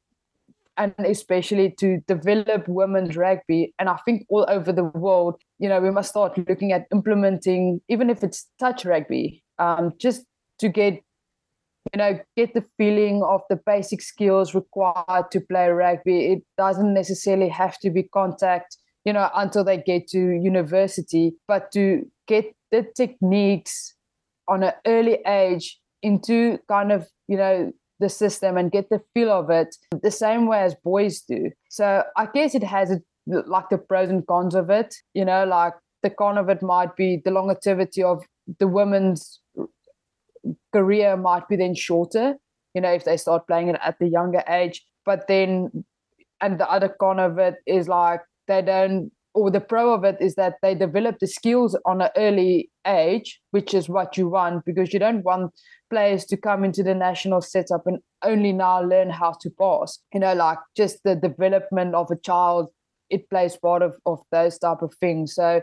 [0.78, 3.74] and especially to develop women's rugby.
[3.80, 7.82] And I think all over the world, you know, we must start looking at implementing,
[7.90, 10.26] even if it's touch rugby, um, just
[10.60, 11.04] to get
[11.94, 16.94] you know get the feeling of the basic skills required to play rugby it doesn't
[16.94, 22.54] necessarily have to be contact you know until they get to university but to get
[22.72, 23.96] the techniques
[24.48, 29.32] on an early age into kind of you know the system and get the feel
[29.32, 33.70] of it the same way as boys do so i guess it has it like
[33.70, 37.22] the pros and cons of it you know like the con of it might be
[37.26, 38.24] the longevity of
[38.60, 39.42] the women's
[40.74, 42.36] career might be then shorter
[42.74, 44.84] you know, if they start playing it at the younger age.
[45.06, 45.84] But then,
[46.42, 50.18] and the other con of it is like they don't, or the pro of it
[50.20, 54.66] is that they develop the skills on an early age, which is what you want
[54.66, 55.54] because you don't want
[55.90, 60.00] players to come into the national setup and only now learn how to pass.
[60.14, 62.70] You know, like just the development of a child,
[63.10, 65.36] it plays part of, of those type of things.
[65.36, 65.62] So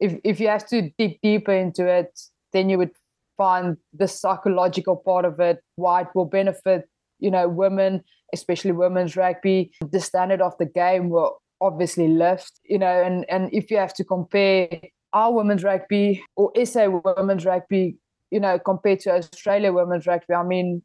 [0.00, 2.18] if if you have to dig deeper into it,
[2.52, 2.92] then you would
[3.36, 8.02] find the psychological part of it, why it will benefit, you know, women,
[8.32, 9.70] especially women's rugby.
[9.80, 13.94] The standard of the game will obviously left, you know, and, and if you have
[13.94, 14.68] to compare
[15.12, 17.96] our women's rugby or SA women's rugby,
[18.30, 20.82] you know, compared to Australia women's rugby, I mean,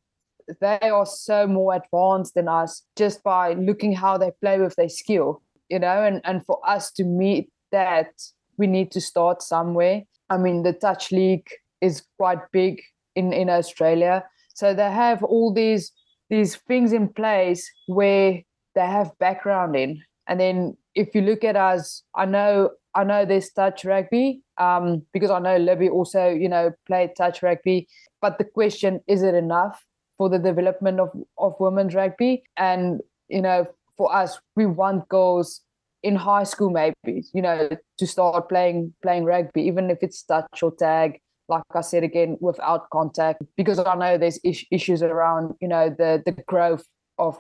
[0.60, 4.90] they are so more advanced than us just by looking how they play with their
[4.90, 8.12] skill, you know, and, and for us to meet that,
[8.58, 10.04] we need to start somewhere.
[10.30, 11.48] I mean, the touch league
[11.82, 12.82] is quite big
[13.16, 14.24] in in Australia.
[14.54, 15.92] So they have all these
[16.30, 18.42] these things in place where
[18.76, 20.02] they have background in.
[20.28, 25.04] And then if you look at us, I know I know there's touch rugby um,
[25.14, 27.88] because I know Libbie also you know played touch rugby.
[28.22, 29.84] But the question is it enough
[30.18, 32.44] for the development of of women's rugby?
[32.58, 33.68] And you know
[33.98, 35.62] for us, we want girls
[36.04, 40.62] in high school maybe you know to start playing playing rugby even if it's touch
[40.62, 45.56] or tag like I said again, without contact, because I know there's is- issues around,
[45.60, 46.86] you know, the the growth
[47.18, 47.38] of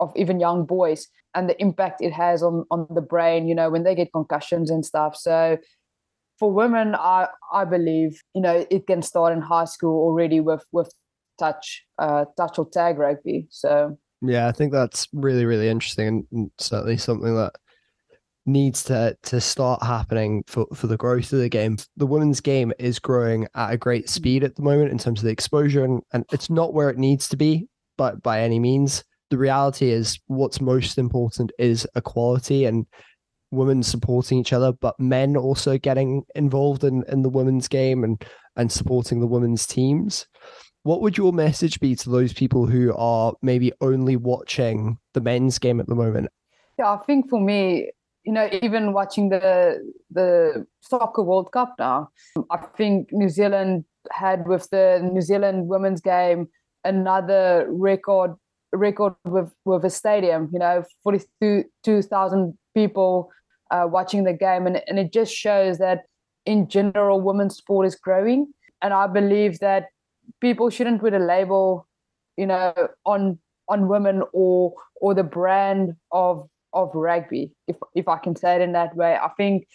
[0.00, 3.70] of even young boys and the impact it has on on the brain, you know,
[3.70, 5.16] when they get concussions and stuff.
[5.16, 5.58] So
[6.38, 10.64] for women, I I believe, you know, it can start in high school already with
[10.72, 10.92] with
[11.38, 13.46] touch, uh, touch or tag rugby.
[13.50, 17.52] So yeah, I think that's really really interesting and certainly something that
[18.46, 21.76] needs to to start happening for for the growth of the game.
[21.96, 25.24] The women's game is growing at a great speed at the moment in terms of
[25.24, 29.04] the exposure, and, and it's not where it needs to be, but by any means.
[29.30, 32.86] The reality is, what's most important is equality and
[33.50, 38.22] women supporting each other, but men also getting involved in in the women's game and
[38.56, 40.26] and supporting the women's teams.
[40.82, 45.58] What would your message be to those people who are maybe only watching the men's
[45.58, 46.28] game at the moment?
[46.78, 47.90] Yeah, I think for me,
[48.24, 49.78] you know, even watching the
[50.10, 52.10] the soccer World Cup now,
[52.50, 56.48] I think New Zealand had with the New Zealand women's game
[56.84, 58.34] another record
[58.72, 60.48] record with with a stadium.
[60.52, 63.30] You know, forty two thousand people
[63.70, 66.04] uh, watching the game, and and it just shows that
[66.46, 68.52] in general, women's sport is growing,
[68.82, 69.86] and I believe that
[70.40, 71.86] people shouldn't put a label,
[72.36, 72.72] you know,
[73.04, 73.38] on
[73.68, 78.62] on women or or the brand of of rugby, if if I can say it
[78.62, 79.16] in that way.
[79.16, 79.66] I think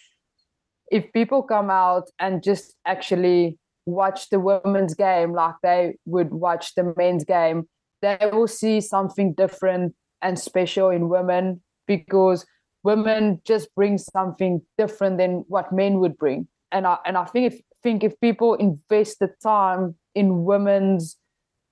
[0.90, 6.74] if people come out and just actually watch the women's game like they would watch
[6.74, 7.68] the men's game,
[8.04, 12.46] they will see something different and special in women because
[12.82, 16.46] women just bring something different than what men would bring.
[16.70, 21.16] And I and I think if think if people invest the time in women's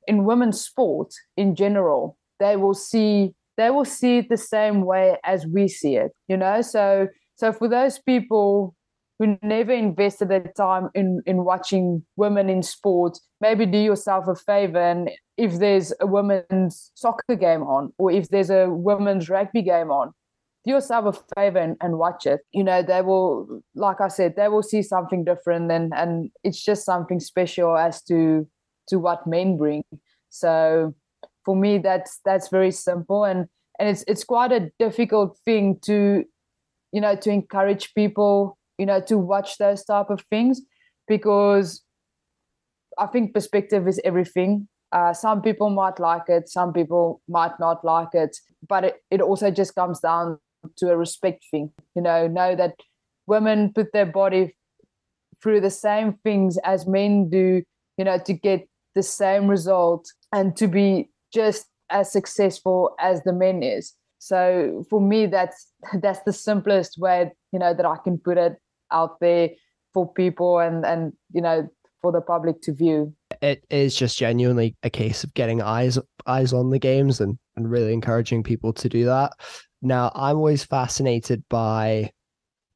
[0.07, 5.17] in women's sport in general, they will see they will see it the same way
[5.25, 7.07] as we see it you know so
[7.37, 8.75] so for those people
[9.23, 14.35] who never invested their time in in watching women in sport maybe do yourself a
[14.35, 19.63] favor and if there's a women's soccer game on or if there's a women's rugby
[19.63, 20.13] game on
[20.65, 22.41] do yourself a favor and, and watch it.
[22.53, 26.63] You know they will like i said they will see something different and and it's
[26.63, 28.49] just something special as to
[28.89, 29.85] to what men bring.
[30.31, 30.95] So
[31.45, 33.47] for me that's that's very simple and
[33.79, 36.25] and it's it's quite a difficult thing to
[36.93, 40.61] you know to encourage people you know to watch those type of things
[41.07, 41.83] because
[42.99, 47.85] i think perspective is everything uh, some people might like it some people might not
[47.85, 48.37] like it
[48.69, 50.39] but it, it also just comes down
[50.77, 52.75] to a respect thing you know know that
[53.27, 54.55] women put their body
[55.43, 57.63] through the same things as men do
[57.97, 63.33] you know to get the same result and to be just as successful as the
[63.33, 63.95] men is.
[64.19, 65.69] So for me, that's
[66.01, 68.57] that's the simplest way you know that I can put it
[68.93, 69.51] out there
[69.95, 71.69] for people and and you know
[72.01, 73.15] for the public to view.
[73.41, 77.71] It is just genuinely a case of getting eyes eyes on the games and and
[77.71, 79.33] really encouraging people to do that.
[79.83, 82.11] Now, I'm always fascinated by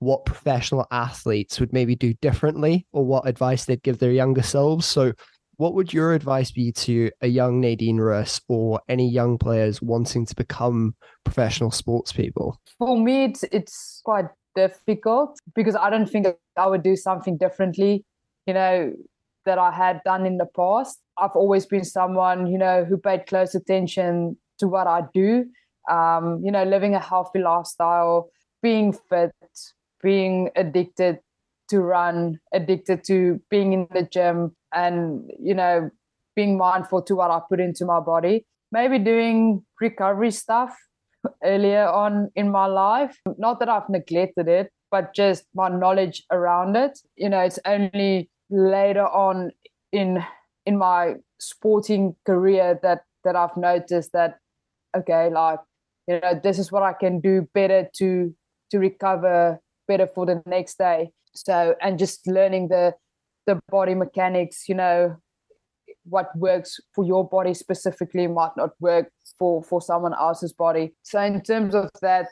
[0.01, 4.87] what professional athletes would maybe do differently or what advice they'd give their younger selves.
[4.87, 5.13] So
[5.57, 10.27] what would your advice be to a young Nadine Roos or any young players wanting
[10.27, 10.95] to become
[11.25, 12.61] professional sports people?
[12.79, 14.27] For me, it's, it's quite
[14.57, 16.27] difficult because I don't think
[16.57, 18.05] I would do something differently,
[18.47, 18.93] you know,
[19.45, 20.99] that I had done in the past.
[21.19, 25.47] I've always been someone, you know, who paid close attention to what I do.
[25.91, 28.31] Um, you know, living a healthy lifestyle,
[28.61, 29.33] being fit,
[30.03, 31.21] being addicted
[31.71, 35.91] to run, addicted to being in the gym, and you know,
[36.35, 38.45] being mindful to what I put into my body.
[38.73, 40.77] Maybe doing recovery stuff
[41.43, 43.19] earlier on in my life.
[43.39, 46.99] Not that I've neglected it, but just my knowledge around it.
[47.17, 49.51] You know, it's only later on
[49.93, 50.25] in
[50.65, 54.39] in my sporting career that that I've noticed that
[54.97, 55.61] okay, like
[56.09, 58.35] you know, this is what I can do better to
[58.71, 61.11] to recover better for the next day.
[61.35, 62.95] So and just learning the
[63.47, 65.17] the body mechanics, you know,
[66.09, 70.95] what works for your body specifically might not work for for someone else's body.
[71.03, 72.29] So in terms of that,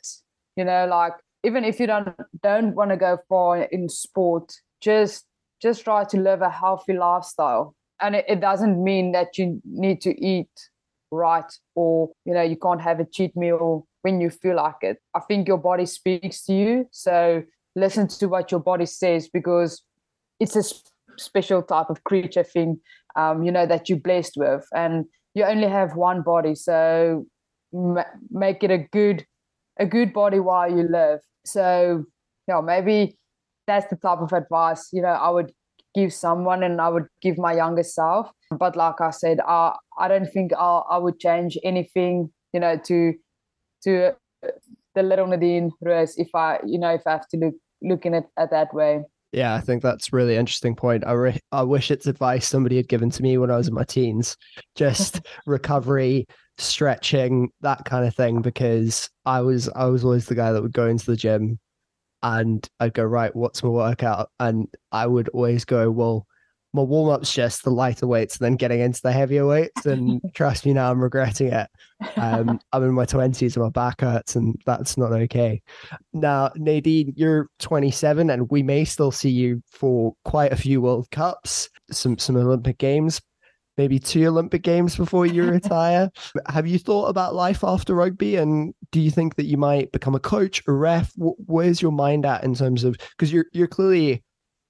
[0.56, 1.14] you know, like
[1.44, 2.08] even if you don't
[2.42, 5.26] don't want to go far in sport, just
[5.62, 7.74] just try to live a healthy lifestyle.
[8.00, 10.50] And it, it doesn't mean that you need to eat
[11.10, 14.98] right or you know you can't have a cheat meal when you feel like it.
[15.14, 16.86] I think your body speaks to you.
[16.90, 17.42] So
[17.74, 19.82] listen to what your body says because
[20.40, 20.62] it's a
[21.18, 22.80] special type of creature thing,
[23.16, 24.64] um, you know, that you're blessed with.
[24.74, 26.54] And you only have one body.
[26.54, 27.26] So
[27.74, 27.98] m-
[28.30, 29.24] make it a good,
[29.78, 31.20] a good body while you live.
[31.44, 32.04] So,
[32.46, 33.16] you know, maybe
[33.66, 35.52] that's the type of advice, you know, I would
[35.94, 38.28] give someone and I would give my younger self.
[38.50, 42.78] But like I said, I, I don't think I'll, I would change anything, you know,
[42.84, 43.14] to
[43.84, 44.12] to
[44.94, 48.24] the little Nadine Roos if I, you know, if I have to look looking at,
[48.38, 49.02] at that way.
[49.34, 51.04] Yeah, I think that's really interesting point.
[51.06, 53.74] I re- I wish it's advice somebody had given to me when I was in
[53.74, 54.36] my teens,
[54.76, 56.26] just recovery,
[56.58, 58.42] stretching, that kind of thing.
[58.42, 61.58] Because I was I was always the guy that would go into the gym,
[62.22, 66.26] and I'd go right, what's my workout, and I would always go, well,
[66.74, 69.86] my warm up's just the lighter weights, and then getting into the heavier weights.
[69.86, 71.68] And trust me, now I'm regretting it.
[72.16, 75.62] Um, I'm in my twenties, and my back hurts, and that's not okay.
[76.12, 81.08] Now, Nadine, you're 27, and we may still see you for quite a few World
[81.12, 83.22] Cups, some some Olympic Games,
[83.78, 86.10] maybe two Olympic Games before you retire.
[86.48, 90.16] Have you thought about life after rugby, and do you think that you might become
[90.16, 91.12] a coach, a ref?
[91.16, 94.24] Where's your mind at in terms of because you're you're clearly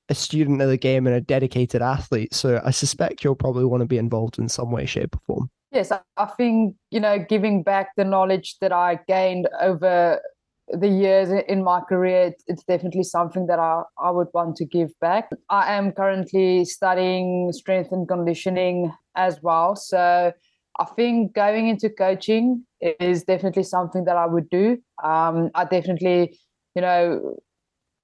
[0.09, 2.35] a student of the game and a dedicated athlete.
[2.35, 5.51] So I suspect you'll probably want to be involved in some way, shape, or form.
[5.73, 10.21] Yes, I think, you know, giving back the knowledge that I gained over
[10.69, 14.91] the years in my career, it's definitely something that I, I would want to give
[15.01, 15.31] back.
[15.51, 19.77] I am currently studying strength and conditioning as well.
[19.77, 20.33] So
[20.79, 24.79] I think going into coaching is definitely something that I would do.
[25.03, 26.39] Um, I definitely,
[26.75, 27.37] you know,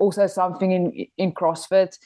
[0.00, 1.96] also something in in CrossFit.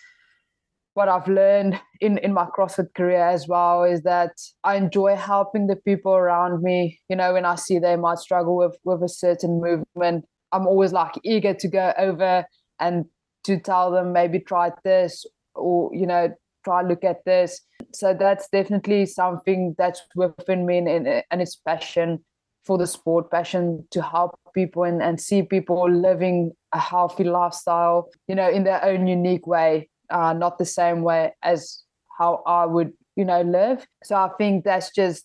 [0.93, 4.33] What I've learned in in my CrossFit career as well is that
[4.63, 7.01] I enjoy helping the people around me.
[7.09, 10.93] You know, when I see they might struggle with with a certain movement, I'm always
[10.93, 12.45] like eager to go over
[12.79, 13.07] and
[13.45, 15.25] to tell them maybe try this
[15.55, 16.35] or you know
[16.65, 17.61] try look at this.
[17.93, 20.89] So that's definitely something that's within me and,
[21.31, 22.25] and it's passion
[22.65, 28.09] for the sport, passion to help people and, and see people living a healthy lifestyle,
[28.29, 31.83] you know, in their own unique way, uh, not the same way as
[32.19, 33.87] how I would, you know, live.
[34.03, 35.25] So I think that's just,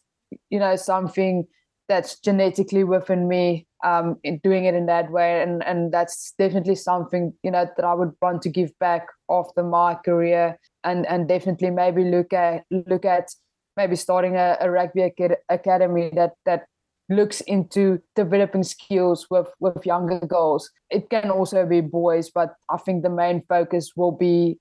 [0.49, 1.45] you know, something
[1.87, 5.41] that's genetically within me um, in doing it in that way.
[5.41, 9.63] And, and that's definitely something, you know, that I would want to give back after
[9.63, 13.29] my career and, and definitely maybe look at, look at
[13.77, 15.11] maybe starting a, a rugby
[15.49, 16.65] academy that, that
[17.09, 20.69] looks into developing skills with with younger girls.
[20.89, 24.59] It can also be boys, but I think the main focus will be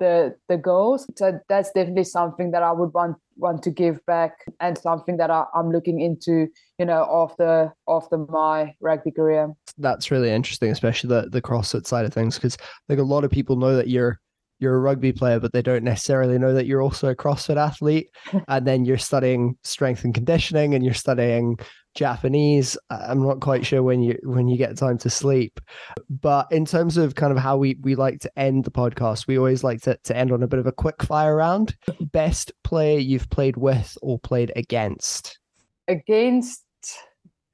[0.00, 1.06] the the girls.
[1.16, 5.30] So that's definitely something that I would want want to give back and something that
[5.30, 9.52] I, I'm looking into, you know, after after my rugby career.
[9.78, 13.30] That's really interesting, especially the the CrossFit side of things, because like a lot of
[13.30, 14.20] people know that you're
[14.64, 18.08] you're a rugby player, but they don't necessarily know that you're also a CrossFit athlete.
[18.48, 21.58] and then you're studying strength and conditioning and you're studying
[21.94, 22.76] Japanese.
[22.90, 25.60] I'm not quite sure when you when you get time to sleep.
[26.08, 29.38] But in terms of kind of how we we like to end the podcast, we
[29.38, 31.76] always like to, to end on a bit of a quick fire round.
[32.00, 35.38] Best player you've played with or played against?
[35.86, 36.62] Against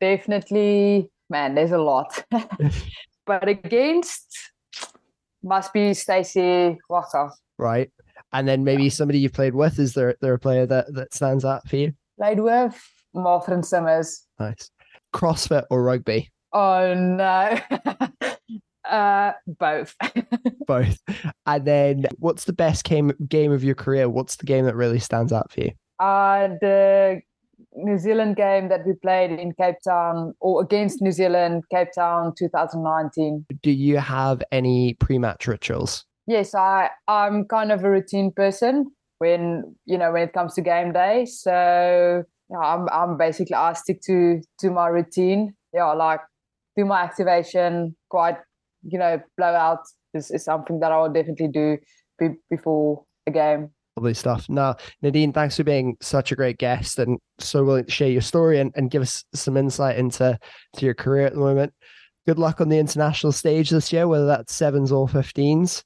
[0.00, 2.24] definitely man, there's a lot.
[3.26, 4.49] but against
[5.42, 7.30] must be Stacey Waaka.
[7.58, 7.90] Right.
[8.32, 11.44] And then maybe somebody you've played with, is there there a player that, that stands
[11.44, 11.92] out for you?
[12.18, 12.80] Played with
[13.14, 14.26] Mathrin Simmers.
[14.38, 14.70] Nice.
[15.14, 16.30] CrossFit or rugby?
[16.52, 17.58] Oh no.
[18.88, 19.96] uh both.
[20.66, 20.98] both.
[21.46, 24.08] And then what's the best game game of your career?
[24.08, 25.72] What's the game that really stands out for you?
[25.98, 27.20] Uh, the
[27.74, 32.34] New Zealand game that we played in Cape Town or against New Zealand, Cape Town
[32.36, 33.46] 2019.
[33.62, 36.04] Do you have any pre-match rituals?
[36.26, 40.62] Yes, I I'm kind of a routine person when you know when it comes to
[40.62, 41.26] game day.
[41.26, 45.54] So yeah, I'm I'm basically I stick to to my routine.
[45.72, 46.20] Yeah, like
[46.76, 48.36] do my activation, quite
[48.82, 49.80] you know blowout
[50.14, 51.78] is, is something that I will definitely do
[52.18, 53.70] be, before a game.
[53.96, 54.48] Lovely stuff.
[54.48, 58.20] Now, Nadine, thanks for being such a great guest and so willing to share your
[58.20, 60.38] story and, and give us some insight into
[60.76, 61.72] to your career at the moment.
[62.26, 65.82] Good luck on the international stage this year, whether that's sevens or 15s.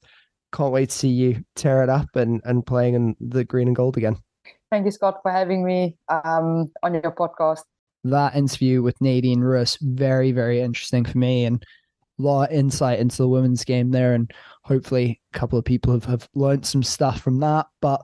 [0.53, 3.75] Can't wait to see you tear it up and, and playing in the green and
[3.75, 4.17] gold again.
[4.71, 7.61] Thank you, Scott, for having me um, on your podcast.
[8.03, 11.65] That interview with Nadine Roos, very, very interesting for me and a
[12.17, 14.13] lot of insight into the women's game there.
[14.13, 14.31] And
[14.63, 17.67] hopefully a couple of people have, have learned some stuff from that.
[17.81, 18.01] But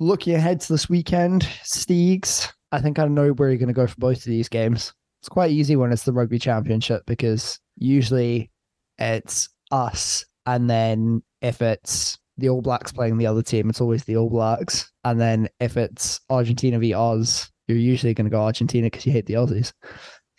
[0.00, 3.86] looking ahead to this weekend, Steegs, I think I know where you're going to go
[3.86, 4.92] for both of these games.
[5.20, 8.50] It's quite easy when it's the rugby championship because usually
[8.98, 10.24] it's us.
[10.46, 14.30] And then if it's the All Blacks playing the other team, it's always the All
[14.30, 14.90] Blacks.
[15.04, 19.12] And then if it's Argentina v Oz, you're usually going to go Argentina because you
[19.12, 19.72] hate the Aussies.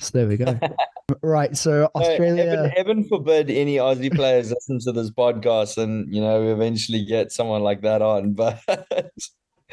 [0.04, 0.60] So there we go.
[1.22, 1.56] right.
[1.56, 2.46] So Australia.
[2.46, 7.06] heaven, heaven, forbid any Aussie players listen to this podcast and, you know, we eventually
[7.06, 8.36] get someone like that on.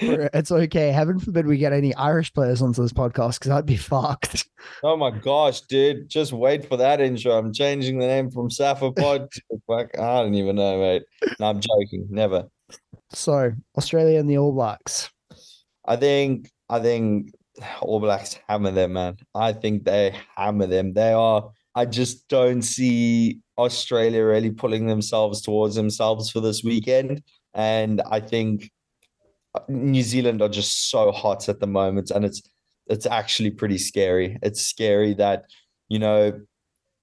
[0.03, 0.93] But it's okay.
[0.93, 4.49] Heaven forbid we get any Irish players onto this podcast because I'd be fucked.
[4.83, 6.09] Oh my gosh, dude.
[6.09, 7.33] Just wait for that intro.
[7.33, 9.99] I'm changing the name from Sapphire to fuck.
[9.99, 11.03] I don't even know, mate.
[11.39, 12.07] No, I'm joking.
[12.11, 12.47] Never.
[13.11, 15.11] So Australia and the All Blacks.
[15.87, 17.33] I think I think
[17.81, 19.17] all Blacks hammer them, man.
[19.35, 20.93] I think they hammer them.
[20.95, 21.51] They are.
[21.75, 27.23] I just don't see Australia really pulling themselves towards themselves for this weekend.
[27.55, 28.71] And I think
[29.55, 32.43] uh, New Zealand are just so hot at the moment, and it's
[32.87, 34.39] it's actually pretty scary.
[34.43, 35.45] It's scary that
[35.89, 36.41] you know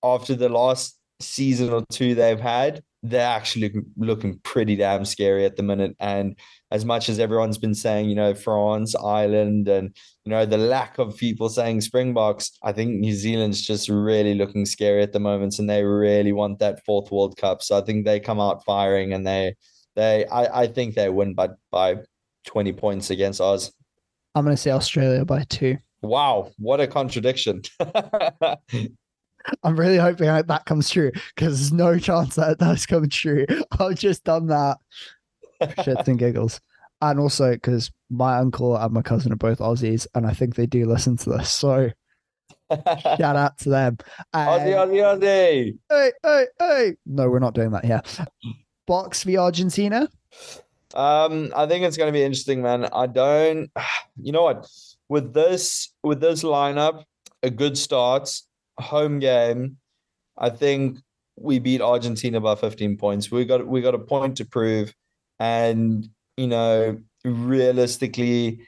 [0.04, 5.56] after the last season or two they've had, they're actually looking pretty damn scary at
[5.56, 5.96] the minute.
[6.00, 6.36] And
[6.72, 9.96] as much as everyone's been saying, you know, France, Ireland, and
[10.26, 14.66] you know, the lack of people saying Springboks, I think New Zealand's just really looking
[14.66, 17.62] scary at the moment, and they really want that fourth World Cup.
[17.62, 19.56] So I think they come out firing, and they,
[19.96, 21.98] they, I, I think they win by by
[22.46, 23.72] twenty points against Oz.
[24.36, 25.78] I'm going to say Australia by two.
[26.02, 27.62] Wow, what a contradiction!
[29.64, 33.46] I'm really hoping that comes true because there's no chance that it does come true.
[33.80, 34.78] I've just done that.
[35.62, 36.60] Shits and giggles.
[37.02, 40.66] And also because my uncle and my cousin are both Aussies and I think they
[40.66, 41.50] do listen to this.
[41.50, 41.92] So
[42.72, 43.98] shout out to them.
[44.34, 45.78] Aussie, Aussie, Aussie.
[45.90, 46.96] Hey, hey, hey.
[47.06, 48.02] No, we're not doing that here.
[48.90, 50.10] Boks v Argentina.
[50.96, 52.86] Um, I think it's going to be interesting, man.
[52.86, 53.70] I don't,
[54.22, 54.68] you know what,
[55.10, 57.04] with this with this lineup,
[57.44, 58.30] a good start
[58.80, 59.78] home game,
[60.38, 61.00] I think
[61.38, 63.32] we beat Argentina by 15 points.
[63.32, 64.94] We got we got a point to prove,
[65.40, 68.62] and you know, realistically,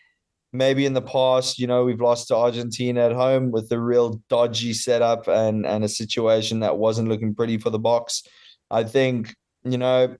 [0.54, 4.22] maybe in the past, you know, we've lost to Argentina at home with a real
[4.30, 8.26] dodgy setup and and a situation that wasn't looking pretty for the Boks.
[8.72, 10.16] I think you know,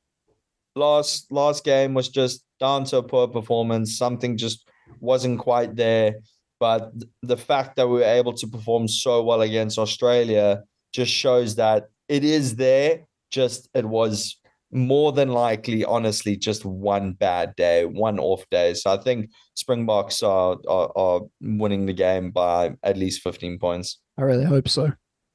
[0.76, 3.98] last last game was just down to a poor performance.
[3.98, 4.68] Something just
[5.00, 6.16] wasn't quite there.
[6.60, 6.92] But
[7.22, 11.86] the fact that we were able to perform so well against Australia just shows that
[12.08, 13.06] it is there.
[13.32, 14.40] Just it was
[14.72, 18.74] more than likely, honestly, just one bad day, one off day.
[18.74, 24.00] So I think Springboks are, are, are winning the game by at least 15 points.
[24.18, 24.92] I really hope so,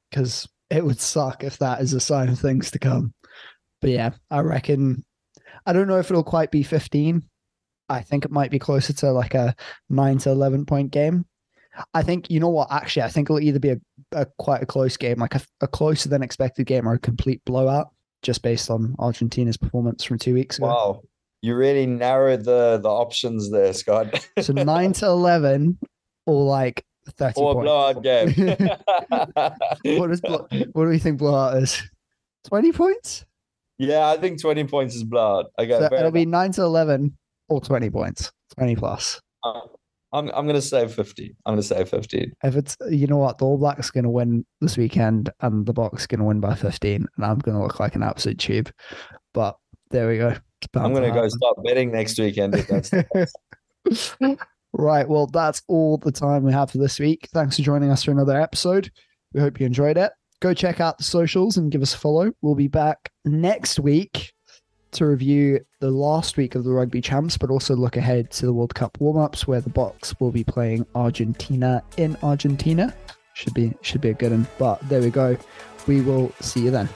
[0.09, 3.13] because it would suck if that is a sign of things to come.
[3.81, 5.03] But yeah, I reckon.
[5.65, 7.23] I don't know if it'll quite be 15,
[7.89, 9.55] I think it might be closer to like a
[9.89, 11.25] nine to eleven point game.
[11.93, 12.71] I think you know what.
[12.71, 13.77] Actually, I think it'll either be a,
[14.13, 17.43] a quite a close game, like a, a, closer than expected game, or a complete
[17.45, 17.89] blowout,
[18.21, 20.67] just based on Argentina's performance from two weeks ago.
[20.67, 21.01] Wow,
[21.41, 24.27] you really narrowed the the options there, Scott.
[24.39, 25.77] so nine to eleven,
[26.25, 26.85] or like
[27.17, 27.41] thirty.
[27.41, 27.65] Or points.
[27.65, 28.29] blowout game.
[29.99, 31.83] what is what do we think blowout is?
[32.47, 33.25] Twenty points.
[33.77, 35.51] Yeah, I think twenty points is blowout.
[35.59, 36.13] Okay, so it'll enough.
[36.13, 37.17] be nine to eleven
[37.49, 39.19] or 20 points, 20 plus.
[39.43, 39.61] Uh,
[40.13, 41.35] I'm, I'm going to say 50.
[41.45, 42.31] I'm going to say 15.
[42.43, 45.73] If it's, you know what, the All Blacks going to win this weekend and the
[45.73, 48.71] Boks going to win by 15, and I'm going to look like an absolute tube.
[49.33, 49.57] But
[49.91, 50.35] there we go.
[50.75, 52.91] I'm going to go start betting next weekend if that's
[54.77, 55.07] Right.
[55.07, 57.29] Well, that's all the time we have for this week.
[57.33, 58.91] Thanks for joining us for another episode.
[59.33, 60.11] We hope you enjoyed it.
[60.41, 62.31] Go check out the socials and give us a follow.
[62.41, 64.33] We'll be back next week
[64.95, 68.53] to review the last week of the rugby champs, but also look ahead to the
[68.53, 72.93] World Cup warm ups where the Boks will be playing Argentina in Argentina.
[73.33, 74.47] Should be should be a good one.
[74.57, 75.37] But there we go.
[75.87, 76.89] We will see you then.